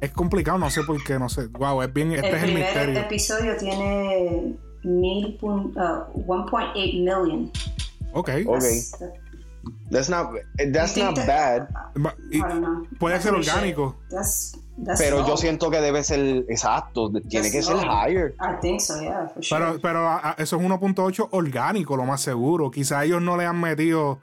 es 0.00 0.12
complicado, 0.12 0.58
no 0.58 0.70
sé 0.70 0.82
por 0.82 1.02
qué, 1.02 1.18
no 1.18 1.28
sé. 1.28 1.48
Wow, 1.48 1.82
es 1.82 1.92
bien, 1.92 2.12
este 2.12 2.28
el 2.28 2.34
es 2.34 2.42
el 2.42 2.54
misterio. 2.54 2.98
El 2.98 3.04
episodio 3.04 3.56
tiene 3.56 4.56
1.8 4.84 6.12
uh, 6.14 6.74
million. 6.74 7.50
Ok. 8.12 8.30
Ok. 8.46 8.64
That's 9.90 10.08
not, 10.08 10.30
that's 10.72 10.96
not 10.96 11.16
bad. 11.26 11.68
puede 12.98 13.20
ser 13.20 13.34
orgánico. 13.34 13.96
pero 14.98 15.26
yo 15.26 15.36
siento 15.36 15.70
que 15.70 15.80
debe 15.80 16.02
ser 16.02 16.46
exacto. 16.48 17.10
Tiene 17.28 17.50
que 17.50 17.62
ser 17.62 17.76
higher. 17.76 18.34
Pero, 19.50 19.78
pero 19.82 20.20
eso 20.38 20.56
es 20.56 20.62
1.8 20.62 21.28
orgánico, 21.32 21.96
lo 21.96 22.04
más 22.04 22.22
seguro. 22.22 22.70
Quizá 22.70 23.04
ellos 23.04 23.20
no 23.20 23.36
le 23.36 23.46
han 23.46 23.60
metido. 23.60 24.20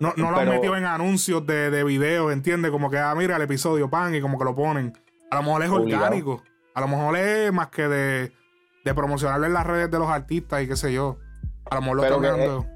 No, 0.00 0.12
no 0.16 0.30
lo 0.30 0.38
han 0.38 0.48
metido 0.48 0.76
en 0.76 0.84
anuncios 0.84 1.46
de, 1.46 1.70
de 1.70 1.84
videos, 1.84 2.32
¿entiendes? 2.32 2.70
Como 2.70 2.90
que, 2.90 2.98
ah, 2.98 3.14
mira 3.14 3.36
el 3.36 3.42
episodio, 3.42 3.88
pan, 3.88 4.14
y 4.14 4.20
como 4.20 4.38
que 4.38 4.44
lo 4.44 4.54
ponen. 4.54 4.92
A 5.30 5.36
lo 5.36 5.42
mejor 5.42 5.62
es 5.62 5.70
orgánico. 5.70 6.42
A 6.74 6.80
lo 6.80 6.88
mejor 6.88 7.16
es 7.16 7.52
más 7.52 7.68
que 7.68 7.88
de, 7.88 8.32
de 8.84 8.94
promocionarle 8.94 9.46
en 9.46 9.52
las 9.52 9.66
redes 9.66 9.90
de 9.90 9.98
los 9.98 10.08
artistas 10.08 10.62
y 10.62 10.68
qué 10.68 10.76
sé 10.76 10.92
yo. 10.92 11.18
A 11.70 11.76
lo 11.76 11.80
mejor 11.82 11.96
lo 11.96 12.04
están 12.04 12.74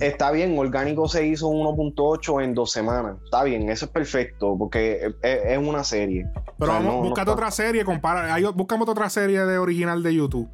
está 0.00 0.30
bien, 0.30 0.58
orgánico 0.58 1.08
se 1.08 1.26
hizo 1.26 1.48
1.8 1.48 2.42
en 2.42 2.54
dos 2.54 2.72
semanas. 2.72 3.16
Está 3.24 3.44
bien, 3.44 3.68
eso 3.68 3.86
es 3.86 3.90
perfecto, 3.90 4.56
porque 4.58 5.14
es, 5.22 5.58
una 5.58 5.84
serie. 5.84 6.26
Pero 6.58 6.72
vamos, 6.72 7.08
búscate 7.08 7.30
otra 7.30 7.50
serie, 7.50 7.84
compara. 7.84 8.36
buscamos 8.54 8.88
otra 8.88 9.10
serie 9.10 9.40
de 9.44 9.58
original 9.58 10.02
de 10.02 10.14
YouTube. 10.14 10.48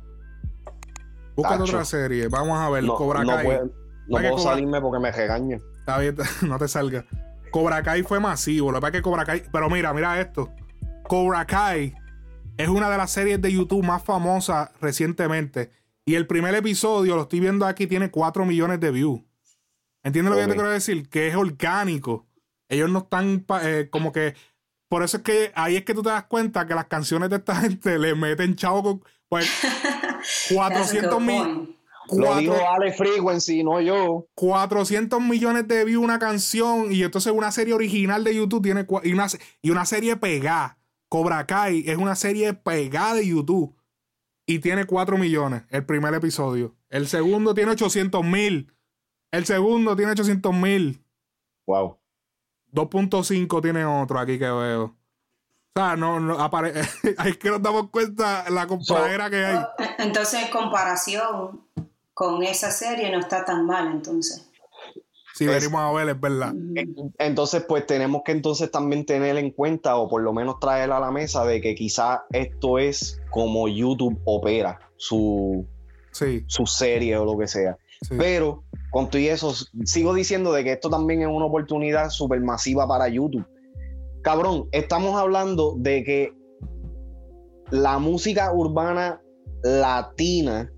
Búscate 1.37 1.63
otra 1.63 1.85
serie. 1.85 2.29
Vamos 2.29 2.59
a 2.59 2.69
ver, 2.71 2.85
Cobra 2.87 3.25
Kai. 3.25 3.61
No 4.09 4.19
puedo, 4.19 4.39
salirme 4.39 4.81
porque 4.81 5.01
me 5.01 5.13
regaña. 5.13 5.59
Está 5.81 5.99
bien, 5.99 6.17
no 6.43 6.59
te 6.59 6.69
salga. 6.69 7.05
Cobra 7.51 7.83
Kai 7.83 8.03
fue 8.03 8.21
masivo. 8.21 8.73
Lo 8.73 8.79
que 8.79 8.81
pasa 8.81 8.89
es 8.89 8.99
que 8.99 9.03
Cobra 9.03 9.25
Kai. 9.25 9.45
Pero 9.53 9.71
mira, 9.71 9.93
mira 9.93 10.21
esto. 10.21 10.51
Cobra 11.05 11.47
Kai 11.47 11.95
es 12.57 12.69
una 12.69 12.91
de 12.91 12.97
las 12.97 13.11
series 13.11 13.41
de 13.41 13.53
YouTube 13.53 13.85
más 13.85 14.03
famosas 14.03 14.71
recientemente 14.81 15.71
Y 16.05 16.15
el 16.15 16.27
primer 16.27 16.55
episodio, 16.55 17.17
lo 17.17 17.23
estoy 17.23 17.41
viendo 17.41 17.67
aquí, 17.67 17.87
tiene 17.87 18.11
4 18.11 18.45
millones 18.45 18.81
de 18.81 18.91
views. 18.91 19.21
¿Entiendes 20.03 20.35
lo 20.35 20.41
que 20.41 20.47
te 20.49 20.55
quiero 20.55 20.71
decir? 20.71 21.09
Que 21.09 21.29
es 21.29 21.37
orgánico. 21.37 22.27
Ellos 22.69 22.91
no 22.91 23.01
están 23.01 23.45
eh, 23.63 23.89
como 23.91 24.13
que. 24.13 24.35
Por 24.89 25.03
eso 25.03 25.19
es 25.19 25.23
que 25.23 25.53
ahí 25.55 25.77
es 25.77 25.85
que 25.85 25.95
tú 25.95 26.03
te 26.03 26.11
das 26.11 26.25
cuenta 26.25 26.67
que 26.67 26.75
las 26.75 26.87
canciones 26.87 27.31
de 27.31 27.37
esta 27.37 27.55
gente 27.61 27.99
le 27.99 28.15
meten 28.15 28.57
chavo 28.57 28.83
con. 28.83 29.05
Pues, 29.29 29.49
400 30.53 31.21
mil. 31.21 31.77
Lo 32.11 32.37
dijo 32.37 32.55
Ale 32.69 32.93
Frequency, 32.93 33.63
no 33.63 33.81
yo. 33.81 34.27
400 34.35 35.21
millones 35.21 35.69
de 35.69 35.85
views 35.85 36.03
una 36.03 36.19
canción 36.19 36.93
y 36.93 37.03
entonces 37.03 37.33
una 37.33 37.53
serie 37.53 37.75
original 37.75 38.25
de 38.25 38.35
YouTube 38.35 38.63
tiene 38.63 38.87
y 39.05 39.13
una, 39.13 39.27
y 39.61 39.71
una 39.71 39.85
serie 39.85 40.17
pegada. 40.17 40.79
Cobra 41.09 41.47
Kai 41.47 41.85
es 41.87 41.99
una 41.99 42.15
serie 42.15 42.55
pegada 42.55 43.15
de 43.15 43.27
YouTube 43.27 43.77
y 44.47 44.59
tiene 44.59 44.87
4 44.87 45.19
millones 45.19 45.63
el 45.71 45.85
primer 45.85 46.15
episodio. 46.15 46.75
El 46.89 47.07
segundo 47.07 47.55
tiene 47.55 47.73
800 47.73 48.25
mil. 48.25 48.73
El 49.31 49.45
segundo 49.47 49.95
tiene 49.97 50.13
800 50.13 50.55
mil. 50.55 51.05
Wow. 51.67 51.99
2.5 52.73 53.63
tiene 53.63 53.85
otro 53.85 54.19
aquí 54.19 54.39
que 54.39 54.51
veo. 54.51 54.85
O 54.85 55.81
sea, 55.81 55.97
no, 55.97 56.21
no 56.21 56.39
aparece. 56.39 57.15
Hay 57.19 57.35
que 57.35 57.51
nos 57.51 57.63
damos 57.63 57.91
cuenta 57.91 58.49
la 58.51 58.67
comparadera 58.67 59.31
que 59.31 59.45
hay. 59.45 59.59
Entonces, 59.99 60.45
en 60.45 60.51
comparación 60.51 61.67
con 62.15 62.43
esa 62.43 62.71
serie, 62.71 63.11
no 63.11 63.19
está 63.19 63.45
tan 63.45 63.67
mal, 63.67 63.91
entonces. 63.91 64.49
Si 65.35 65.47
venimos 65.47 65.81
a 65.81 65.93
ver, 65.93 66.11
es 66.11 66.21
verdad. 66.21 66.53
Entonces, 67.19 67.65
pues 67.67 67.87
tenemos 67.87 68.23
que 68.25 68.33
entonces 68.33 68.71
también 68.71 69.07
tener 69.07 69.37
en 69.39 69.51
cuenta, 69.51 69.97
o 69.97 70.09
por 70.09 70.23
lo 70.23 70.33
menos 70.33 70.61
traer 70.61 70.93
a 70.93 71.01
la 71.01 71.11
mesa, 71.11 71.45
de 71.47 71.61
que 71.61 71.75
quizá 71.75 72.25
esto 72.31 72.79
es 72.79 73.21
como 73.31 73.67
YouTube 73.67 74.21
opera 74.25 74.79
su, 74.97 75.67
su 76.13 76.67
serie 76.67 77.17
o 77.17 77.25
lo 77.25 77.39
que 77.39 77.49
sea. 77.49 77.79
Pero 78.19 78.65
con 78.91 79.09
todo 79.09 79.23
eso, 79.23 79.55
sigo 79.85 80.13
diciendo 80.13 80.53
de 80.53 80.65
que 80.65 80.73
esto 80.73 80.91
también 80.91 81.23
es 81.23 81.29
una 81.29 81.47
oportunidad 81.47 82.11
súper 82.11 82.41
masiva 82.41 82.87
para 82.87 83.09
YouTube. 83.09 83.47
Cabrón, 84.23 84.69
estamos 84.73 85.19
hablando 85.19 85.75
de 85.79 86.05
que 86.05 86.33
la 87.71 87.99
música 87.99 88.53
urbana 88.53 89.21
latina 89.63 90.71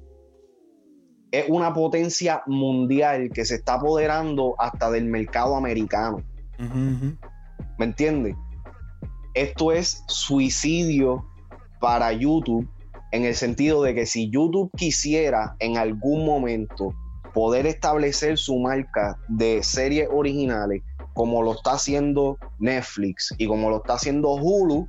es 1.38 1.46
una 1.48 1.74
potencia 1.74 2.42
mundial 2.46 3.30
que 3.30 3.44
se 3.44 3.56
está 3.56 3.74
apoderando 3.74 4.54
hasta 4.58 4.90
del 4.90 5.06
mercado 5.06 5.56
americano. 5.56 6.22
¿Me 7.78 7.84
entiendes? 7.84 8.36
Esto 9.34 9.72
es 9.72 10.04
suicidio 10.06 11.26
para 11.80 12.12
YouTube 12.12 12.68
en 13.10 13.24
el 13.24 13.34
sentido 13.34 13.82
de 13.82 13.94
que 13.94 14.06
si 14.06 14.30
YouTube 14.30 14.70
quisiera 14.76 15.56
en 15.58 15.76
algún 15.76 16.24
momento 16.24 16.94
poder 17.32 17.66
establecer 17.66 18.38
su 18.38 18.58
marca 18.58 19.18
de 19.26 19.62
series 19.64 20.08
originales, 20.12 20.82
como 21.14 21.42
lo 21.42 21.54
está 21.54 21.72
haciendo 21.72 22.38
Netflix 22.60 23.34
y 23.38 23.48
como 23.48 23.70
lo 23.70 23.78
está 23.78 23.94
haciendo 23.94 24.34
Hulu, 24.34 24.88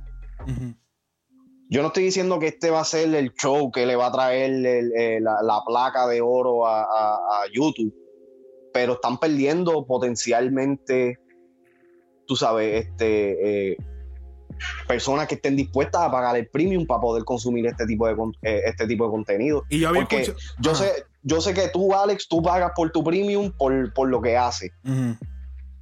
yo 1.68 1.82
no 1.82 1.88
estoy 1.88 2.04
diciendo 2.04 2.38
que 2.38 2.48
este 2.48 2.70
va 2.70 2.80
a 2.80 2.84
ser 2.84 3.14
el 3.14 3.32
show 3.34 3.70
que 3.70 3.86
le 3.86 3.96
va 3.96 4.06
a 4.06 4.12
traer 4.12 4.64
eh, 4.64 5.20
la, 5.20 5.60
placa 5.66 6.06
de 6.06 6.20
oro 6.20 6.66
a, 6.66 7.42
YouTube, 7.52 7.94
pero 8.72 8.94
están 8.94 9.18
perdiendo 9.18 9.86
potencialmente, 9.86 11.18
tú 12.26 12.36
sabes, 12.36 12.86
este, 12.86 13.72
eh, 13.72 13.76
personas 14.86 15.26
que 15.26 15.36
estén 15.36 15.56
dispuestas 15.56 16.02
a 16.02 16.10
pagar 16.10 16.36
el 16.36 16.48
premium 16.48 16.86
para 16.86 17.00
poder 17.00 17.24
consumir 17.24 17.66
este 17.66 17.86
tipo 17.86 18.06
de, 18.06 18.14
eh, 18.42 18.62
este 18.66 18.86
tipo 18.86 19.04
de 19.04 19.10
contenido. 19.10 19.64
Y 19.68 19.80
yo 19.80 19.92
Porque 19.92 20.32
yo 20.60 20.74
sé, 20.74 21.04
yo 21.22 21.40
sé 21.40 21.54
que 21.54 21.68
tú, 21.68 21.94
Alex, 21.94 22.28
tú 22.28 22.42
pagas 22.42 22.72
por 22.76 22.90
tu 22.92 23.02
premium 23.02 23.52
por, 23.56 24.08
lo 24.08 24.20
que 24.20 24.36
hace. 24.36 24.70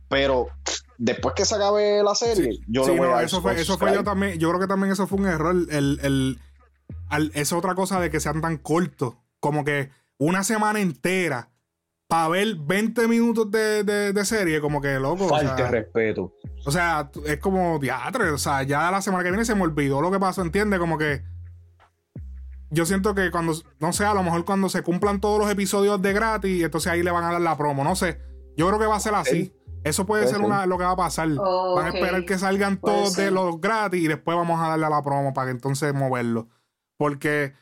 Pero 0.09 0.49
después 0.99 1.35
que 1.35 1.45
se 1.45 1.55
acabe 1.55 2.03
la 2.03 2.15
serie, 2.15 2.61
yo 2.69 2.87
lo 2.87 2.97
voy 2.97 3.09
a 3.09 3.23
eso 3.23 3.41
fue, 3.41 3.61
eso 3.61 3.79
fue 3.79 3.95
yo 3.95 4.05
también, 4.05 4.39
yo 4.39 4.49
creo 4.51 4.61
que 4.61 4.67
también 4.67 4.93
eso 4.93 5.07
fue 5.07 5.19
un 5.19 5.27
error. 5.27 5.57
El, 5.71 5.99
el, 6.03 6.39
es 7.35 7.53
otra 7.53 7.75
cosa 7.75 8.01
de 8.01 8.11
que 8.11 8.21
sean 8.21 8.41
tan 8.41 8.59
cortos. 8.59 9.15
Como 9.41 9.65
que 9.65 9.91
una 10.19 10.43
semana 10.43 10.81
entera 10.81 11.51
para 12.07 12.29
ver 12.29 12.55
20 12.57 13.09
minutos 13.09 13.51
de, 13.51 14.23
serie, 14.25 14.61
como 14.61 14.81
que 14.81 14.99
loco. 14.99 15.29
Falta 15.29 15.71
respeto. 15.71 16.33
O 16.65 16.71
sea, 16.71 17.11
es 17.27 17.39
como 17.39 17.79
teatro. 17.81 18.35
O 18.35 18.39
sea, 18.39 18.63
ya 18.63 18.91
la 18.91 19.03
semana 19.03 19.25
que 19.25 19.31
viene 19.31 19.45
se 19.45 19.55
me 19.55 19.63
olvidó 19.63 20.01
lo 20.01 20.11
que 20.11 20.21
pasó, 20.21 20.43
¿entiendes? 20.43 20.79
Como 20.79 20.99
que. 20.99 21.23
Yo 22.71 22.87
siento 22.87 23.15
que 23.15 23.31
cuando, 23.31 23.55
no 23.79 23.93
sé, 23.93 24.05
a 24.05 24.15
lo 24.15 24.23
mejor 24.23 24.45
cuando 24.45 24.69
se 24.69 24.83
cumplan 24.83 25.21
todos 25.21 25.39
los 25.39 25.51
episodios 25.51 26.03
de 26.03 26.13
gratis, 26.13 26.65
entonces 26.65 26.91
ahí 26.91 27.03
le 27.03 27.11
van 27.11 27.25
a 27.25 27.33
dar 27.33 27.41
la 27.41 27.57
promo. 27.57 27.85
No 27.85 27.95
sé. 27.95 28.21
Yo 28.57 28.67
creo 28.67 28.79
que 28.79 28.87
va 28.87 28.97
a 28.97 29.01
ser 29.01 29.15
así. 29.15 29.53
Eso 29.85 30.07
puede, 30.07 30.27
ser, 30.27 30.41
Una, 30.41 30.65
lo 30.65 30.79
que 30.79 30.85
va 30.85 30.93
a 30.93 30.97
pasar. 30.97 31.29
Van 31.29 31.87
a 31.87 31.91
esperar 31.91 32.25
que 32.25 32.39
salgan 32.39 32.79
todos 32.79 33.17
de 33.17 33.31
los 33.31 33.61
gratis 33.61 34.03
y 34.03 34.09
después 34.09 34.37
vamos 34.37 34.59
a 34.61 34.69
darle 34.69 34.87
a 34.87 34.91
la 34.91 35.03
promo 35.03 35.35
para 35.35 35.47
que 35.47 35.51
entonces 35.53 35.93
moverlo. 35.93 36.49
Porque 36.97 37.53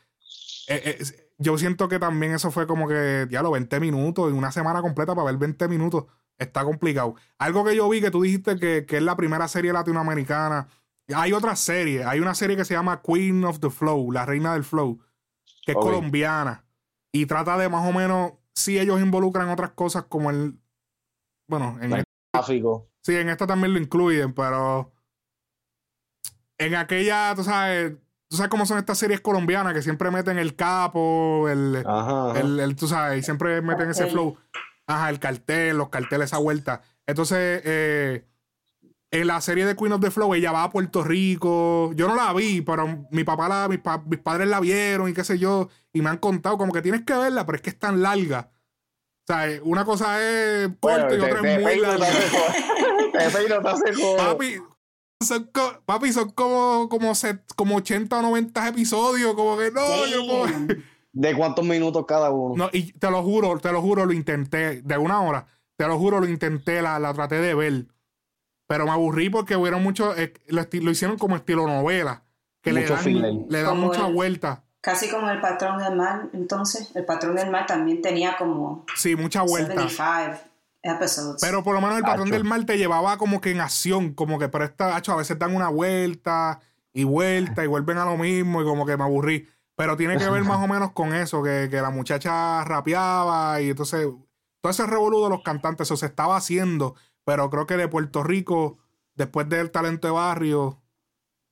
eh, 0.67 0.97
eh, 0.99 1.29
yo 1.37 1.57
siento 1.57 1.89
que 1.89 1.99
también 1.99 2.33
eso 2.33 2.49
fue 2.49 2.65
como 2.65 2.87
que, 2.87 3.27
ya 3.29 3.41
lo 3.41 3.51
20 3.51 3.79
minutos, 3.81 4.29
en 4.29 4.37
una 4.37 4.51
semana 4.51 4.81
completa 4.81 5.13
para 5.13 5.25
ver 5.25 5.37
20 5.37 5.67
minutos, 5.67 6.05
está 6.37 6.63
complicado. 6.63 7.15
Algo 7.37 7.65
que 7.65 7.75
yo 7.75 7.89
vi 7.89 7.99
que 7.99 8.11
tú 8.11 8.21
dijiste 8.21 8.57
que, 8.57 8.85
es 8.87 9.03
la 9.03 9.17
primera 9.17 9.47
serie 9.49 9.73
latinoamericana. 9.73 10.67
Hay 11.13 11.33
otra 11.33 11.55
serie, 11.57 12.05
hay 12.05 12.21
una 12.21 12.35
serie 12.35 12.55
que 12.55 12.63
se 12.63 12.73
llama 12.73 13.01
Queen 13.01 13.43
of 13.43 13.59
the 13.59 13.69
Flow, 13.69 14.11
la 14.11 14.25
reina 14.25 14.53
del 14.53 14.63
flow, 14.63 14.99
que 15.65 15.73
es 15.73 15.77
colombiana. 15.77 16.63
Y 17.11 17.25
trata 17.25 17.57
de 17.57 17.67
más 17.67 17.87
o 17.87 17.91
menos, 17.91 18.33
si 18.55 18.79
ellos 18.79 19.01
involucran 19.01 19.49
otras 19.49 19.71
cosas 19.71 20.05
como 20.05 20.29
el, 20.29 20.57
bueno, 21.47 21.77
en 21.81 22.03
Sí, 23.01 23.15
en 23.15 23.29
esta 23.29 23.45
también 23.45 23.73
lo 23.73 23.79
incluyen, 23.79 24.33
pero 24.33 24.91
en 26.57 26.75
aquella, 26.75 27.33
tú 27.35 27.43
sabes, 27.43 27.93
tú 28.27 28.37
sabes 28.37 28.49
cómo 28.49 28.65
son 28.65 28.77
estas 28.77 28.97
series 28.97 29.21
colombianas 29.21 29.73
que 29.73 29.81
siempre 29.81 30.09
meten 30.09 30.37
el 30.37 30.55
capo, 30.55 31.47
el, 31.49 31.83
el, 32.35 32.75
tú 32.75 32.87
sabes, 32.87 33.19
y 33.19 33.23
siempre 33.23 33.61
meten 33.61 33.89
ese 33.89 34.07
flow. 34.07 34.37
Ajá, 34.87 35.09
el 35.09 35.19
cartel, 35.19 35.77
los 35.77 35.89
carteles, 35.89 36.25
esa 36.25 36.37
vuelta. 36.39 36.81
Entonces, 37.05 37.61
eh, 37.65 38.25
en 39.11 39.27
la 39.27 39.39
serie 39.39 39.65
de 39.65 39.75
Queen 39.75 39.93
of 39.93 40.01
the 40.01 40.11
Flow, 40.11 40.33
ella 40.33 40.51
va 40.51 40.63
a 40.63 40.71
Puerto 40.71 41.03
Rico. 41.03 41.93
Yo 41.93 42.07
no 42.07 42.15
la 42.15 42.33
vi, 42.33 42.61
pero 42.61 43.05
mi 43.11 43.23
papá, 43.23 43.47
la, 43.47 43.67
mis, 43.67 43.79
mis 44.07 44.19
padres 44.19 44.47
la 44.47 44.59
vieron 44.59 45.07
y 45.07 45.13
qué 45.13 45.23
sé 45.23 45.37
yo, 45.37 45.69
y 45.93 46.01
me 46.01 46.09
han 46.09 46.17
contado 46.17 46.57
como 46.57 46.73
que 46.73 46.81
tienes 46.81 47.03
que 47.03 47.13
verla, 47.13 47.45
pero 47.45 47.57
es 47.57 47.61
que 47.61 47.69
es 47.69 47.79
tan 47.79 48.01
larga 48.01 48.52
o 49.23 49.33
sea, 49.33 49.61
una 49.63 49.85
cosa 49.85 50.21
es 50.21 50.69
corta 50.81 51.15
y 51.15 51.19
otra 51.19 51.49
es 51.49 51.61
muy 51.61 51.79
larga. 51.79 52.07
papi, 54.17 54.57
son, 55.21 55.49
papi, 55.85 56.11
son 56.11 56.31
como, 56.31 56.89
como, 56.89 57.13
como 57.55 57.75
80 57.77 58.19
o 58.19 58.21
90 58.21 58.67
episodios, 58.67 59.33
como 59.33 59.57
que 59.57 59.71
no, 59.71 60.05
yo 60.07 60.45
¿De 61.13 61.35
cuántos 61.35 61.63
minutos 61.63 62.05
cada 62.07 62.31
uno? 62.31 62.65
No, 62.65 62.69
y 62.73 62.91
te 62.93 63.09
lo 63.09 63.23
juro, 63.23 63.57
te 63.59 63.71
lo 63.71 63.81
juro, 63.81 64.05
lo 64.05 64.13
intenté, 64.13 64.81
de 64.81 64.97
una 64.97 65.21
hora, 65.21 65.47
te 65.77 65.87
lo 65.87 65.97
juro, 65.97 66.19
lo 66.19 66.27
intenté, 66.27 66.81
la, 66.81 66.99
la 66.99 67.13
traté 67.13 67.35
de 67.35 67.53
ver. 67.53 67.85
Pero 68.67 68.85
me 68.85 68.91
aburrí 68.91 69.29
porque 69.29 69.55
hubieron 69.55 69.83
mucho, 69.83 70.17
eh, 70.17 70.33
lo, 70.47 70.67
lo, 70.69 70.91
hicieron 70.91 71.17
como 71.17 71.35
estilo 71.35 71.67
novela, 71.67 72.23
que 72.61 72.73
le 72.73 72.85
dan, 72.85 73.45
le 73.47 73.61
dan 73.61 73.79
mucha 73.79 74.07
vuelta. 74.07 74.63
Casi 74.83 75.09
como 75.09 75.29
el 75.29 75.39
patrón 75.39 75.77
del 75.77 75.95
mal, 75.95 76.29
entonces. 76.33 76.91
El 76.93 77.05
patrón 77.05 77.37
del 77.37 77.49
mal 77.49 77.65
también 77.65 78.01
tenía 78.01 78.35
como. 78.35 78.85
Sí, 78.97 79.15
mucha 79.15 79.41
vuelta. 79.41 79.87
75 79.87 80.37
episodes. 80.81 81.37
Pero 81.39 81.63
por 81.63 81.73
lo 81.73 81.79
menos 81.79 81.99
el 81.99 82.03
patrón 82.03 82.29
del 82.29 82.43
mal 82.43 82.65
te 82.65 82.77
llevaba 82.77 83.17
como 83.17 83.39
que 83.39 83.51
en 83.51 83.61
acción, 83.61 84.13
como 84.13 84.37
que, 84.37 84.49
pero 84.49 84.65
esta, 84.65 84.97
a 84.97 85.15
veces 85.15 85.39
dan 85.39 85.55
una 85.55 85.69
vuelta 85.69 86.59
y 86.91 87.05
vuelta 87.05 87.63
y 87.63 87.67
vuelven 87.67 87.97
a 87.97 88.03
lo 88.03 88.17
mismo 88.17 88.61
y 88.61 88.65
como 88.65 88.85
que 88.85 88.97
me 88.97 89.05
aburrí. 89.05 89.47
Pero 89.77 89.95
tiene 89.95 90.17
que 90.17 90.27
ver 90.27 90.43
más 90.43 90.61
o 90.61 90.67
menos 90.67 90.91
con 90.91 91.15
eso, 91.15 91.41
que, 91.41 91.69
la 91.71 91.89
muchacha 91.89 92.65
rapeaba 92.65 93.61
y 93.61 93.69
entonces 93.69 94.05
todo 94.59 94.69
ese 94.69 94.85
revoludo 94.85 95.23
de 95.23 95.29
los 95.29 95.43
cantantes, 95.43 95.87
eso 95.87 95.95
se 95.95 96.07
estaba 96.07 96.35
haciendo, 96.35 96.95
pero 97.23 97.49
creo 97.49 97.65
que 97.67 97.77
de 97.77 97.87
Puerto 97.87 98.21
Rico, 98.21 98.79
después 99.15 99.47
del 99.47 99.71
Talento 99.71 100.09
de 100.09 100.13
Barrio, 100.13 100.81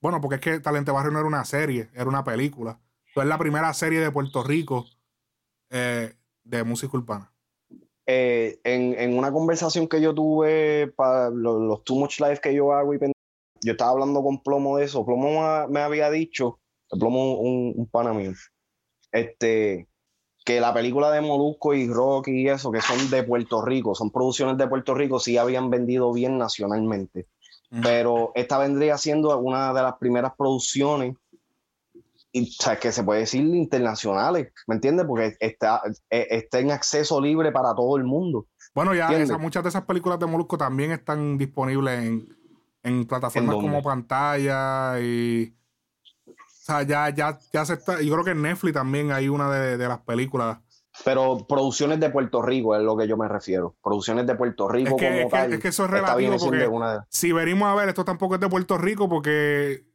bueno, 0.02 0.20
porque 0.20 0.34
es 0.34 0.40
que 0.42 0.60
Talento 0.60 0.92
de 0.92 0.96
Barrio 0.96 1.12
no 1.12 1.18
era 1.20 1.28
una 1.28 1.46
serie, 1.46 1.88
era 1.94 2.10
una 2.10 2.24
película 2.24 2.78
es 3.16 3.26
la 3.26 3.38
primera 3.38 3.72
serie 3.74 4.00
de 4.00 4.10
Puerto 4.10 4.42
Rico 4.42 4.86
eh, 5.70 6.14
de 6.44 6.64
música 6.64 6.96
urbana. 6.96 7.32
Eh, 8.06 8.60
en, 8.64 9.16
una 9.16 9.30
conversación 9.30 9.86
que 9.86 10.00
yo 10.00 10.14
tuve 10.14 10.92
para 10.96 11.30
los, 11.30 11.84
Too 11.84 11.98
Much 11.98 12.20
Life 12.20 12.40
que 12.42 12.54
yo 12.54 12.72
hago, 12.72 12.94
y 12.94 12.98
yo 13.62 13.72
estaba 13.72 13.92
hablando 13.92 14.22
con 14.22 14.42
Plomo 14.42 14.76
de 14.78 14.84
eso. 14.84 15.04
Plomo 15.04 15.68
me, 15.68 15.80
había 15.80 16.10
dicho, 16.10 16.58
Plomo 16.88 17.34
un, 17.34 17.74
un 17.76 17.86
pana 17.86 18.12
mío, 18.12 18.32
este, 19.12 19.88
que 20.44 20.60
la 20.60 20.74
película 20.74 21.10
de 21.10 21.20
Molusco 21.20 21.74
y 21.74 21.88
Rocky 21.88 22.42
y 22.42 22.48
eso, 22.48 22.72
que 22.72 22.80
son 22.80 23.10
de 23.10 23.22
Puerto 23.22 23.64
Rico, 23.64 23.94
son 23.94 24.10
producciones 24.10 24.58
de 24.58 24.66
Puerto 24.66 24.94
Rico, 24.94 25.20
sí 25.20 25.36
habían 25.36 25.70
vendido 25.70 26.12
bien 26.12 26.38
nacionalmente. 26.38 27.28
Pero 27.82 28.32
esta 28.34 28.58
vendría 28.58 28.98
siendo 28.98 29.34
una 29.38 29.72
de 29.72 29.80
las 29.80 29.94
primeras 29.94 30.34
producciones 30.36 31.16
o 32.34 32.62
sea, 32.62 32.78
que 32.78 32.92
se 32.92 33.04
puede 33.04 33.20
decir 33.20 33.42
internacionales, 33.42 34.52
¿me 34.66 34.76
entiendes? 34.76 35.06
Porque 35.06 35.36
está, 35.38 35.82
e, 36.08 36.26
está 36.30 36.60
en 36.60 36.70
acceso 36.70 37.20
libre 37.20 37.52
para 37.52 37.74
todo 37.74 37.96
el 37.96 38.04
mundo. 38.04 38.46
Bueno, 38.74 38.94
ya 38.94 39.10
muchas 39.38 39.62
de 39.62 39.68
esas 39.68 39.84
películas 39.84 40.18
de 40.18 40.26
Molusco 40.26 40.56
también 40.56 40.92
están 40.92 41.36
disponibles 41.36 42.00
en, 42.00 42.28
en 42.82 43.06
plataformas 43.06 43.56
como 43.56 43.82
pantalla 43.82 44.98
y. 45.00 45.54
O 46.26 46.64
sea, 46.64 46.82
ya, 46.82 47.10
ya, 47.10 47.38
ya 47.52 47.64
se 47.64 47.74
está. 47.74 48.00
Yo 48.00 48.12
creo 48.12 48.24
que 48.24 48.30
en 48.30 48.42
Netflix 48.42 48.74
también 48.74 49.10
hay 49.12 49.28
una 49.28 49.50
de, 49.50 49.76
las 49.76 50.00
películas. 50.00 50.58
Pero 51.04 51.46
producciones 51.46 51.98
de 52.00 52.10
Puerto 52.10 52.40
Rico 52.40 52.76
es 52.76 52.82
lo 52.82 52.96
que 52.96 53.08
yo 53.08 53.16
me 53.16 53.26
refiero. 53.26 53.74
Producciones 53.82 54.26
de 54.26 54.36
Puerto 54.36 54.68
Rico 54.68 54.90
es 54.90 54.96
que, 54.96 55.28
como 55.28 55.36
es 55.36 55.58
que, 55.58 55.68
eso 55.68 55.84
es 55.84 55.90
relativo 55.90 56.36
porque 56.38 56.70
si 57.08 57.32
venimos 57.32 57.68
a 57.68 57.74
ver, 57.74 57.88
esto 57.88 58.04
tampoco 58.04 58.34
es 58.34 58.40
de 58.40 58.48
Puerto 58.48 58.78
Rico 58.78 59.08
porque 59.08 59.91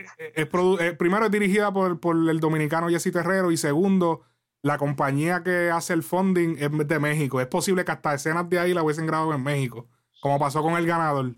es, 0.00 0.10
eh, 0.36 0.94
primero 0.96 1.26
es 1.26 1.30
dirigida 1.30 1.72
por, 1.72 2.00
por, 2.00 2.16
el 2.16 2.40
dominicano 2.40 2.88
Jesse 2.88 3.12
Terrero 3.12 3.50
y 3.50 3.56
segundo, 3.56 4.22
la 4.62 4.78
compañía 4.78 5.42
que 5.42 5.70
hace 5.70 5.92
el 5.92 6.02
funding 6.02 6.56
es 6.58 6.70
de 6.88 6.98
México. 6.98 7.40
Es 7.40 7.46
posible 7.46 7.84
que 7.84 7.92
hasta 7.92 8.14
escenas 8.14 8.48
de 8.48 8.58
ahí 8.58 8.74
la 8.74 8.82
hubiesen 8.82 9.06
grabado 9.06 9.34
en 9.34 9.42
México, 9.42 9.88
como 10.20 10.38
pasó 10.38 10.62
con 10.62 10.76
El 10.76 10.86
Ganador, 10.86 11.34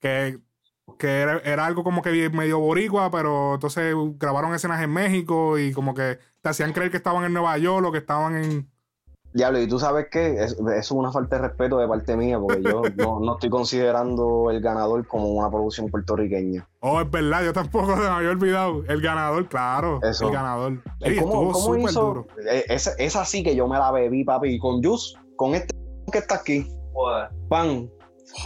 que, 0.00 0.40
que 0.98 1.20
era, 1.20 1.66
algo 1.66 1.84
como 1.84 2.02
que 2.02 2.30
medio 2.30 2.58
boricua, 2.58 3.10
pero 3.10 3.54
entonces 3.54 3.94
grabaron 4.16 4.54
escenas 4.54 4.82
en 4.82 4.92
México 4.92 5.58
y 5.58 5.72
como 5.72 5.94
que 5.94 6.18
te 6.40 6.48
hacían 6.48 6.72
creer 6.72 6.90
que 6.90 6.96
estaban 6.96 7.24
en 7.24 7.32
Nueva 7.32 7.56
York 7.58 7.86
o 7.86 7.92
que 7.92 7.98
estaban 7.98 8.36
en 8.36 8.71
Diablo, 9.34 9.60
y 9.60 9.66
tú 9.66 9.78
sabes 9.78 10.08
que 10.10 10.42
eso 10.42 10.70
es 10.70 10.90
una 10.90 11.10
falta 11.10 11.36
de 11.36 11.48
respeto 11.48 11.78
de 11.78 11.88
parte 11.88 12.16
mía, 12.16 12.38
porque 12.38 12.62
yo 12.62 12.82
no, 13.20 13.34
estoy 13.34 13.50
considerando 13.50 14.50
el 14.50 14.60
ganador 14.60 15.06
como 15.06 15.28
una 15.28 15.50
producción 15.50 15.90
puertorriqueña. 15.90 16.68
Oh, 16.80 17.00
es 17.00 17.10
verdad, 17.10 17.44
yo 17.44 17.52
tampoco 17.52 17.96
me 17.96 18.06
había 18.06 18.30
olvidado. 18.30 18.84
El 18.88 19.00
ganador, 19.00 19.48
claro. 19.48 20.00
El 20.02 20.30
ganador. 20.30 20.82
¿Cómo, 21.20 21.52
estuvo 21.52 21.76
hizo? 21.78 22.02
Duro. 22.02 22.26
Eh, 22.50 22.64
es, 22.68 23.16
así 23.16 23.42
que 23.42 23.56
yo 23.56 23.66
me 23.68 23.78
la 23.78 23.90
bebí, 23.90 24.24
papi. 24.24 24.50
Y 24.50 24.58
con 24.58 24.82
Juice, 24.82 25.16
con 25.36 25.54
este 25.54 25.74
que 26.10 26.18
está 26.18 26.34
aquí, 26.36 26.66
pan, 27.48 27.88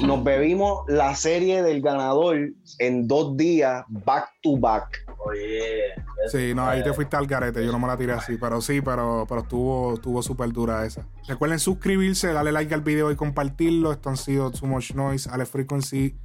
nos 0.03 0.25
bebimos 0.25 0.85
la 0.89 1.15
serie 1.15 1.63
del 1.63 1.81
ganador 1.81 2.51
en 2.79 3.09
dos 3.09 3.37
días, 3.37 3.85
back 3.89 4.29
to 4.43 4.57
back. 4.59 5.06
Oye. 5.27 5.95
Sí, 6.31 6.55
no, 6.55 6.67
ahí 6.67 6.83
te 6.83 6.93
fuiste 6.93 7.17
al 7.17 7.27
garete. 7.27 7.65
Yo 7.65 7.73
no 7.73 7.79
me 7.79 7.87
la 7.87 7.97
tiré 7.97 8.13
así, 8.13 8.37
pero 8.37 8.61
sí, 8.61 8.81
pero, 8.81 9.27
pero 9.29 9.41
estuvo, 9.43 9.95
estuvo 9.95 10.23
súper 10.23 10.53
dura 10.53 10.85
esa. 10.85 11.07
Recuerden 11.27 11.59
suscribirse, 11.59 12.33
darle 12.33 12.53
like 12.53 12.73
al 12.75 12.83
video 12.83 13.11
y 13.11 13.17
compartirlo. 13.17 13.93
Esto 13.93 14.11
han 14.11 14.17
sido 14.17 14.51
Too 14.51 14.67
Much 14.67 14.95
Noise, 14.95 15.29
Ale 15.31 15.47
Frequency, 15.47 16.17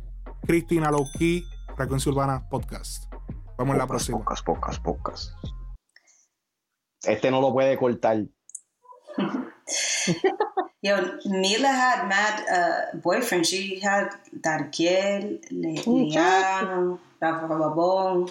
Cristina 0.46 0.92
Lowkey, 0.92 1.44
Frequency 1.76 2.10
Urbana 2.10 2.48
Podcast. 2.50 3.12
Vamos 3.58 3.74
en 3.74 3.80
la 3.80 3.88
próxima. 3.88 4.20
Pocas, 4.20 4.42
pocas, 4.44 4.80
pocas. 4.80 5.36
Este 7.04 7.32
no 7.32 7.42
lo 7.42 7.52
puede 7.52 7.78
cortar. 7.78 8.26
Yo, 10.84 10.96
Mila 11.26 11.72
had 11.72 12.08
mad 12.08 12.42
uh, 12.50 12.98
boyfriend. 12.98 13.46
She 13.46 13.80
had 13.80 14.10
Darkiel, 14.42 15.40
Liano, 15.52 17.00
Rafa 17.22 17.46
Babón, 17.46 18.26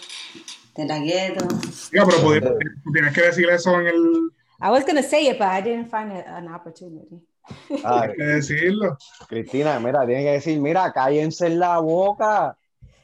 De 0.75 0.85
La 0.85 0.99
Guedo. 0.99 1.47
Yeah, 1.93 2.05
pero 2.05 2.49
tienes 2.93 3.15
que 3.15 3.23
decir 3.23 3.49
eso 3.49 3.81
en 3.81 3.87
el. 3.87 4.31
I 4.63 4.69
was 4.69 4.85
gonna 4.85 5.03
say 5.03 5.29
it, 5.29 5.39
but 5.39 5.47
I 5.47 5.63
didn't 5.63 5.89
find 5.89 6.13
an 6.13 6.53
opportunity. 6.53 7.23
Ah, 7.85 8.03
Tienes 8.03 8.17
que 8.17 8.25
decirlo. 8.25 8.99
Cristina, 9.29 9.81
mira, 9.81 10.05
tienes 10.05 10.25
que 10.25 10.33
decir, 10.33 10.61
mira, 10.61 10.93
cállense 10.93 11.47
en 11.47 11.59
la 11.59 11.79
boca. 11.79 12.57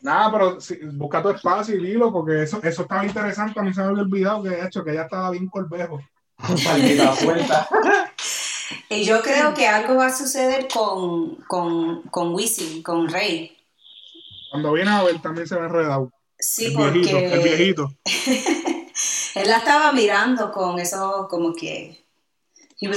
Nada, 0.02 0.30
pero 0.30 0.58
busca 0.92 1.22
tu 1.22 1.30
espacio 1.30 1.76
y 1.76 1.86
dilo, 1.86 2.12
porque 2.12 2.42
eso, 2.42 2.60
eso 2.62 2.82
estaba 2.82 3.06
interesante. 3.06 3.58
A 3.58 3.62
mí 3.62 3.72
se 3.72 3.80
me 3.80 3.86
había 3.88 4.02
olvidado 4.02 4.42
que, 4.42 4.50
de 4.50 4.64
hecho, 4.64 4.84
que 4.84 4.90
ella 4.90 5.04
estaba 5.04 5.30
bien 5.30 5.48
corbejo. 5.48 6.00
Y 8.88 9.04
yo 9.04 9.22
creo 9.22 9.54
que 9.54 9.66
algo 9.66 9.96
va 9.96 10.06
a 10.06 10.12
suceder 10.12 10.66
con, 10.68 11.36
con, 11.48 12.02
con 12.02 12.34
Wisin, 12.34 12.82
con 12.82 13.08
Rey. 13.08 13.55
Cuando 14.50 14.72
viene 14.72 14.90
a 14.90 15.02
ver 15.02 15.20
también 15.20 15.46
se 15.46 15.54
ve 15.56 15.66
enredado. 15.66 16.10
Sí, 16.38 16.72
porque... 16.76 17.32
el 17.32 17.42
viejito. 17.42 17.92
Él 19.34 19.48
la 19.48 19.58
estaba 19.58 19.92
mirando 19.92 20.50
con 20.50 20.78
eso 20.78 21.26
como 21.28 21.52
que... 21.54 22.04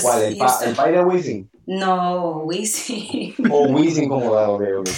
¿Cuál? 0.02 0.24
¿El, 0.24 0.38
pa, 0.38 0.60
¿El 0.66 0.76
pai 0.76 0.92
de 0.92 1.04
Wisin? 1.04 1.50
No, 1.66 2.40
Wisin. 2.44 3.36
O 3.50 3.68
Wisin 3.68 4.10
como 4.10 4.34
da, 4.34 4.50
ok, 4.50 4.62
ok. 4.80 4.90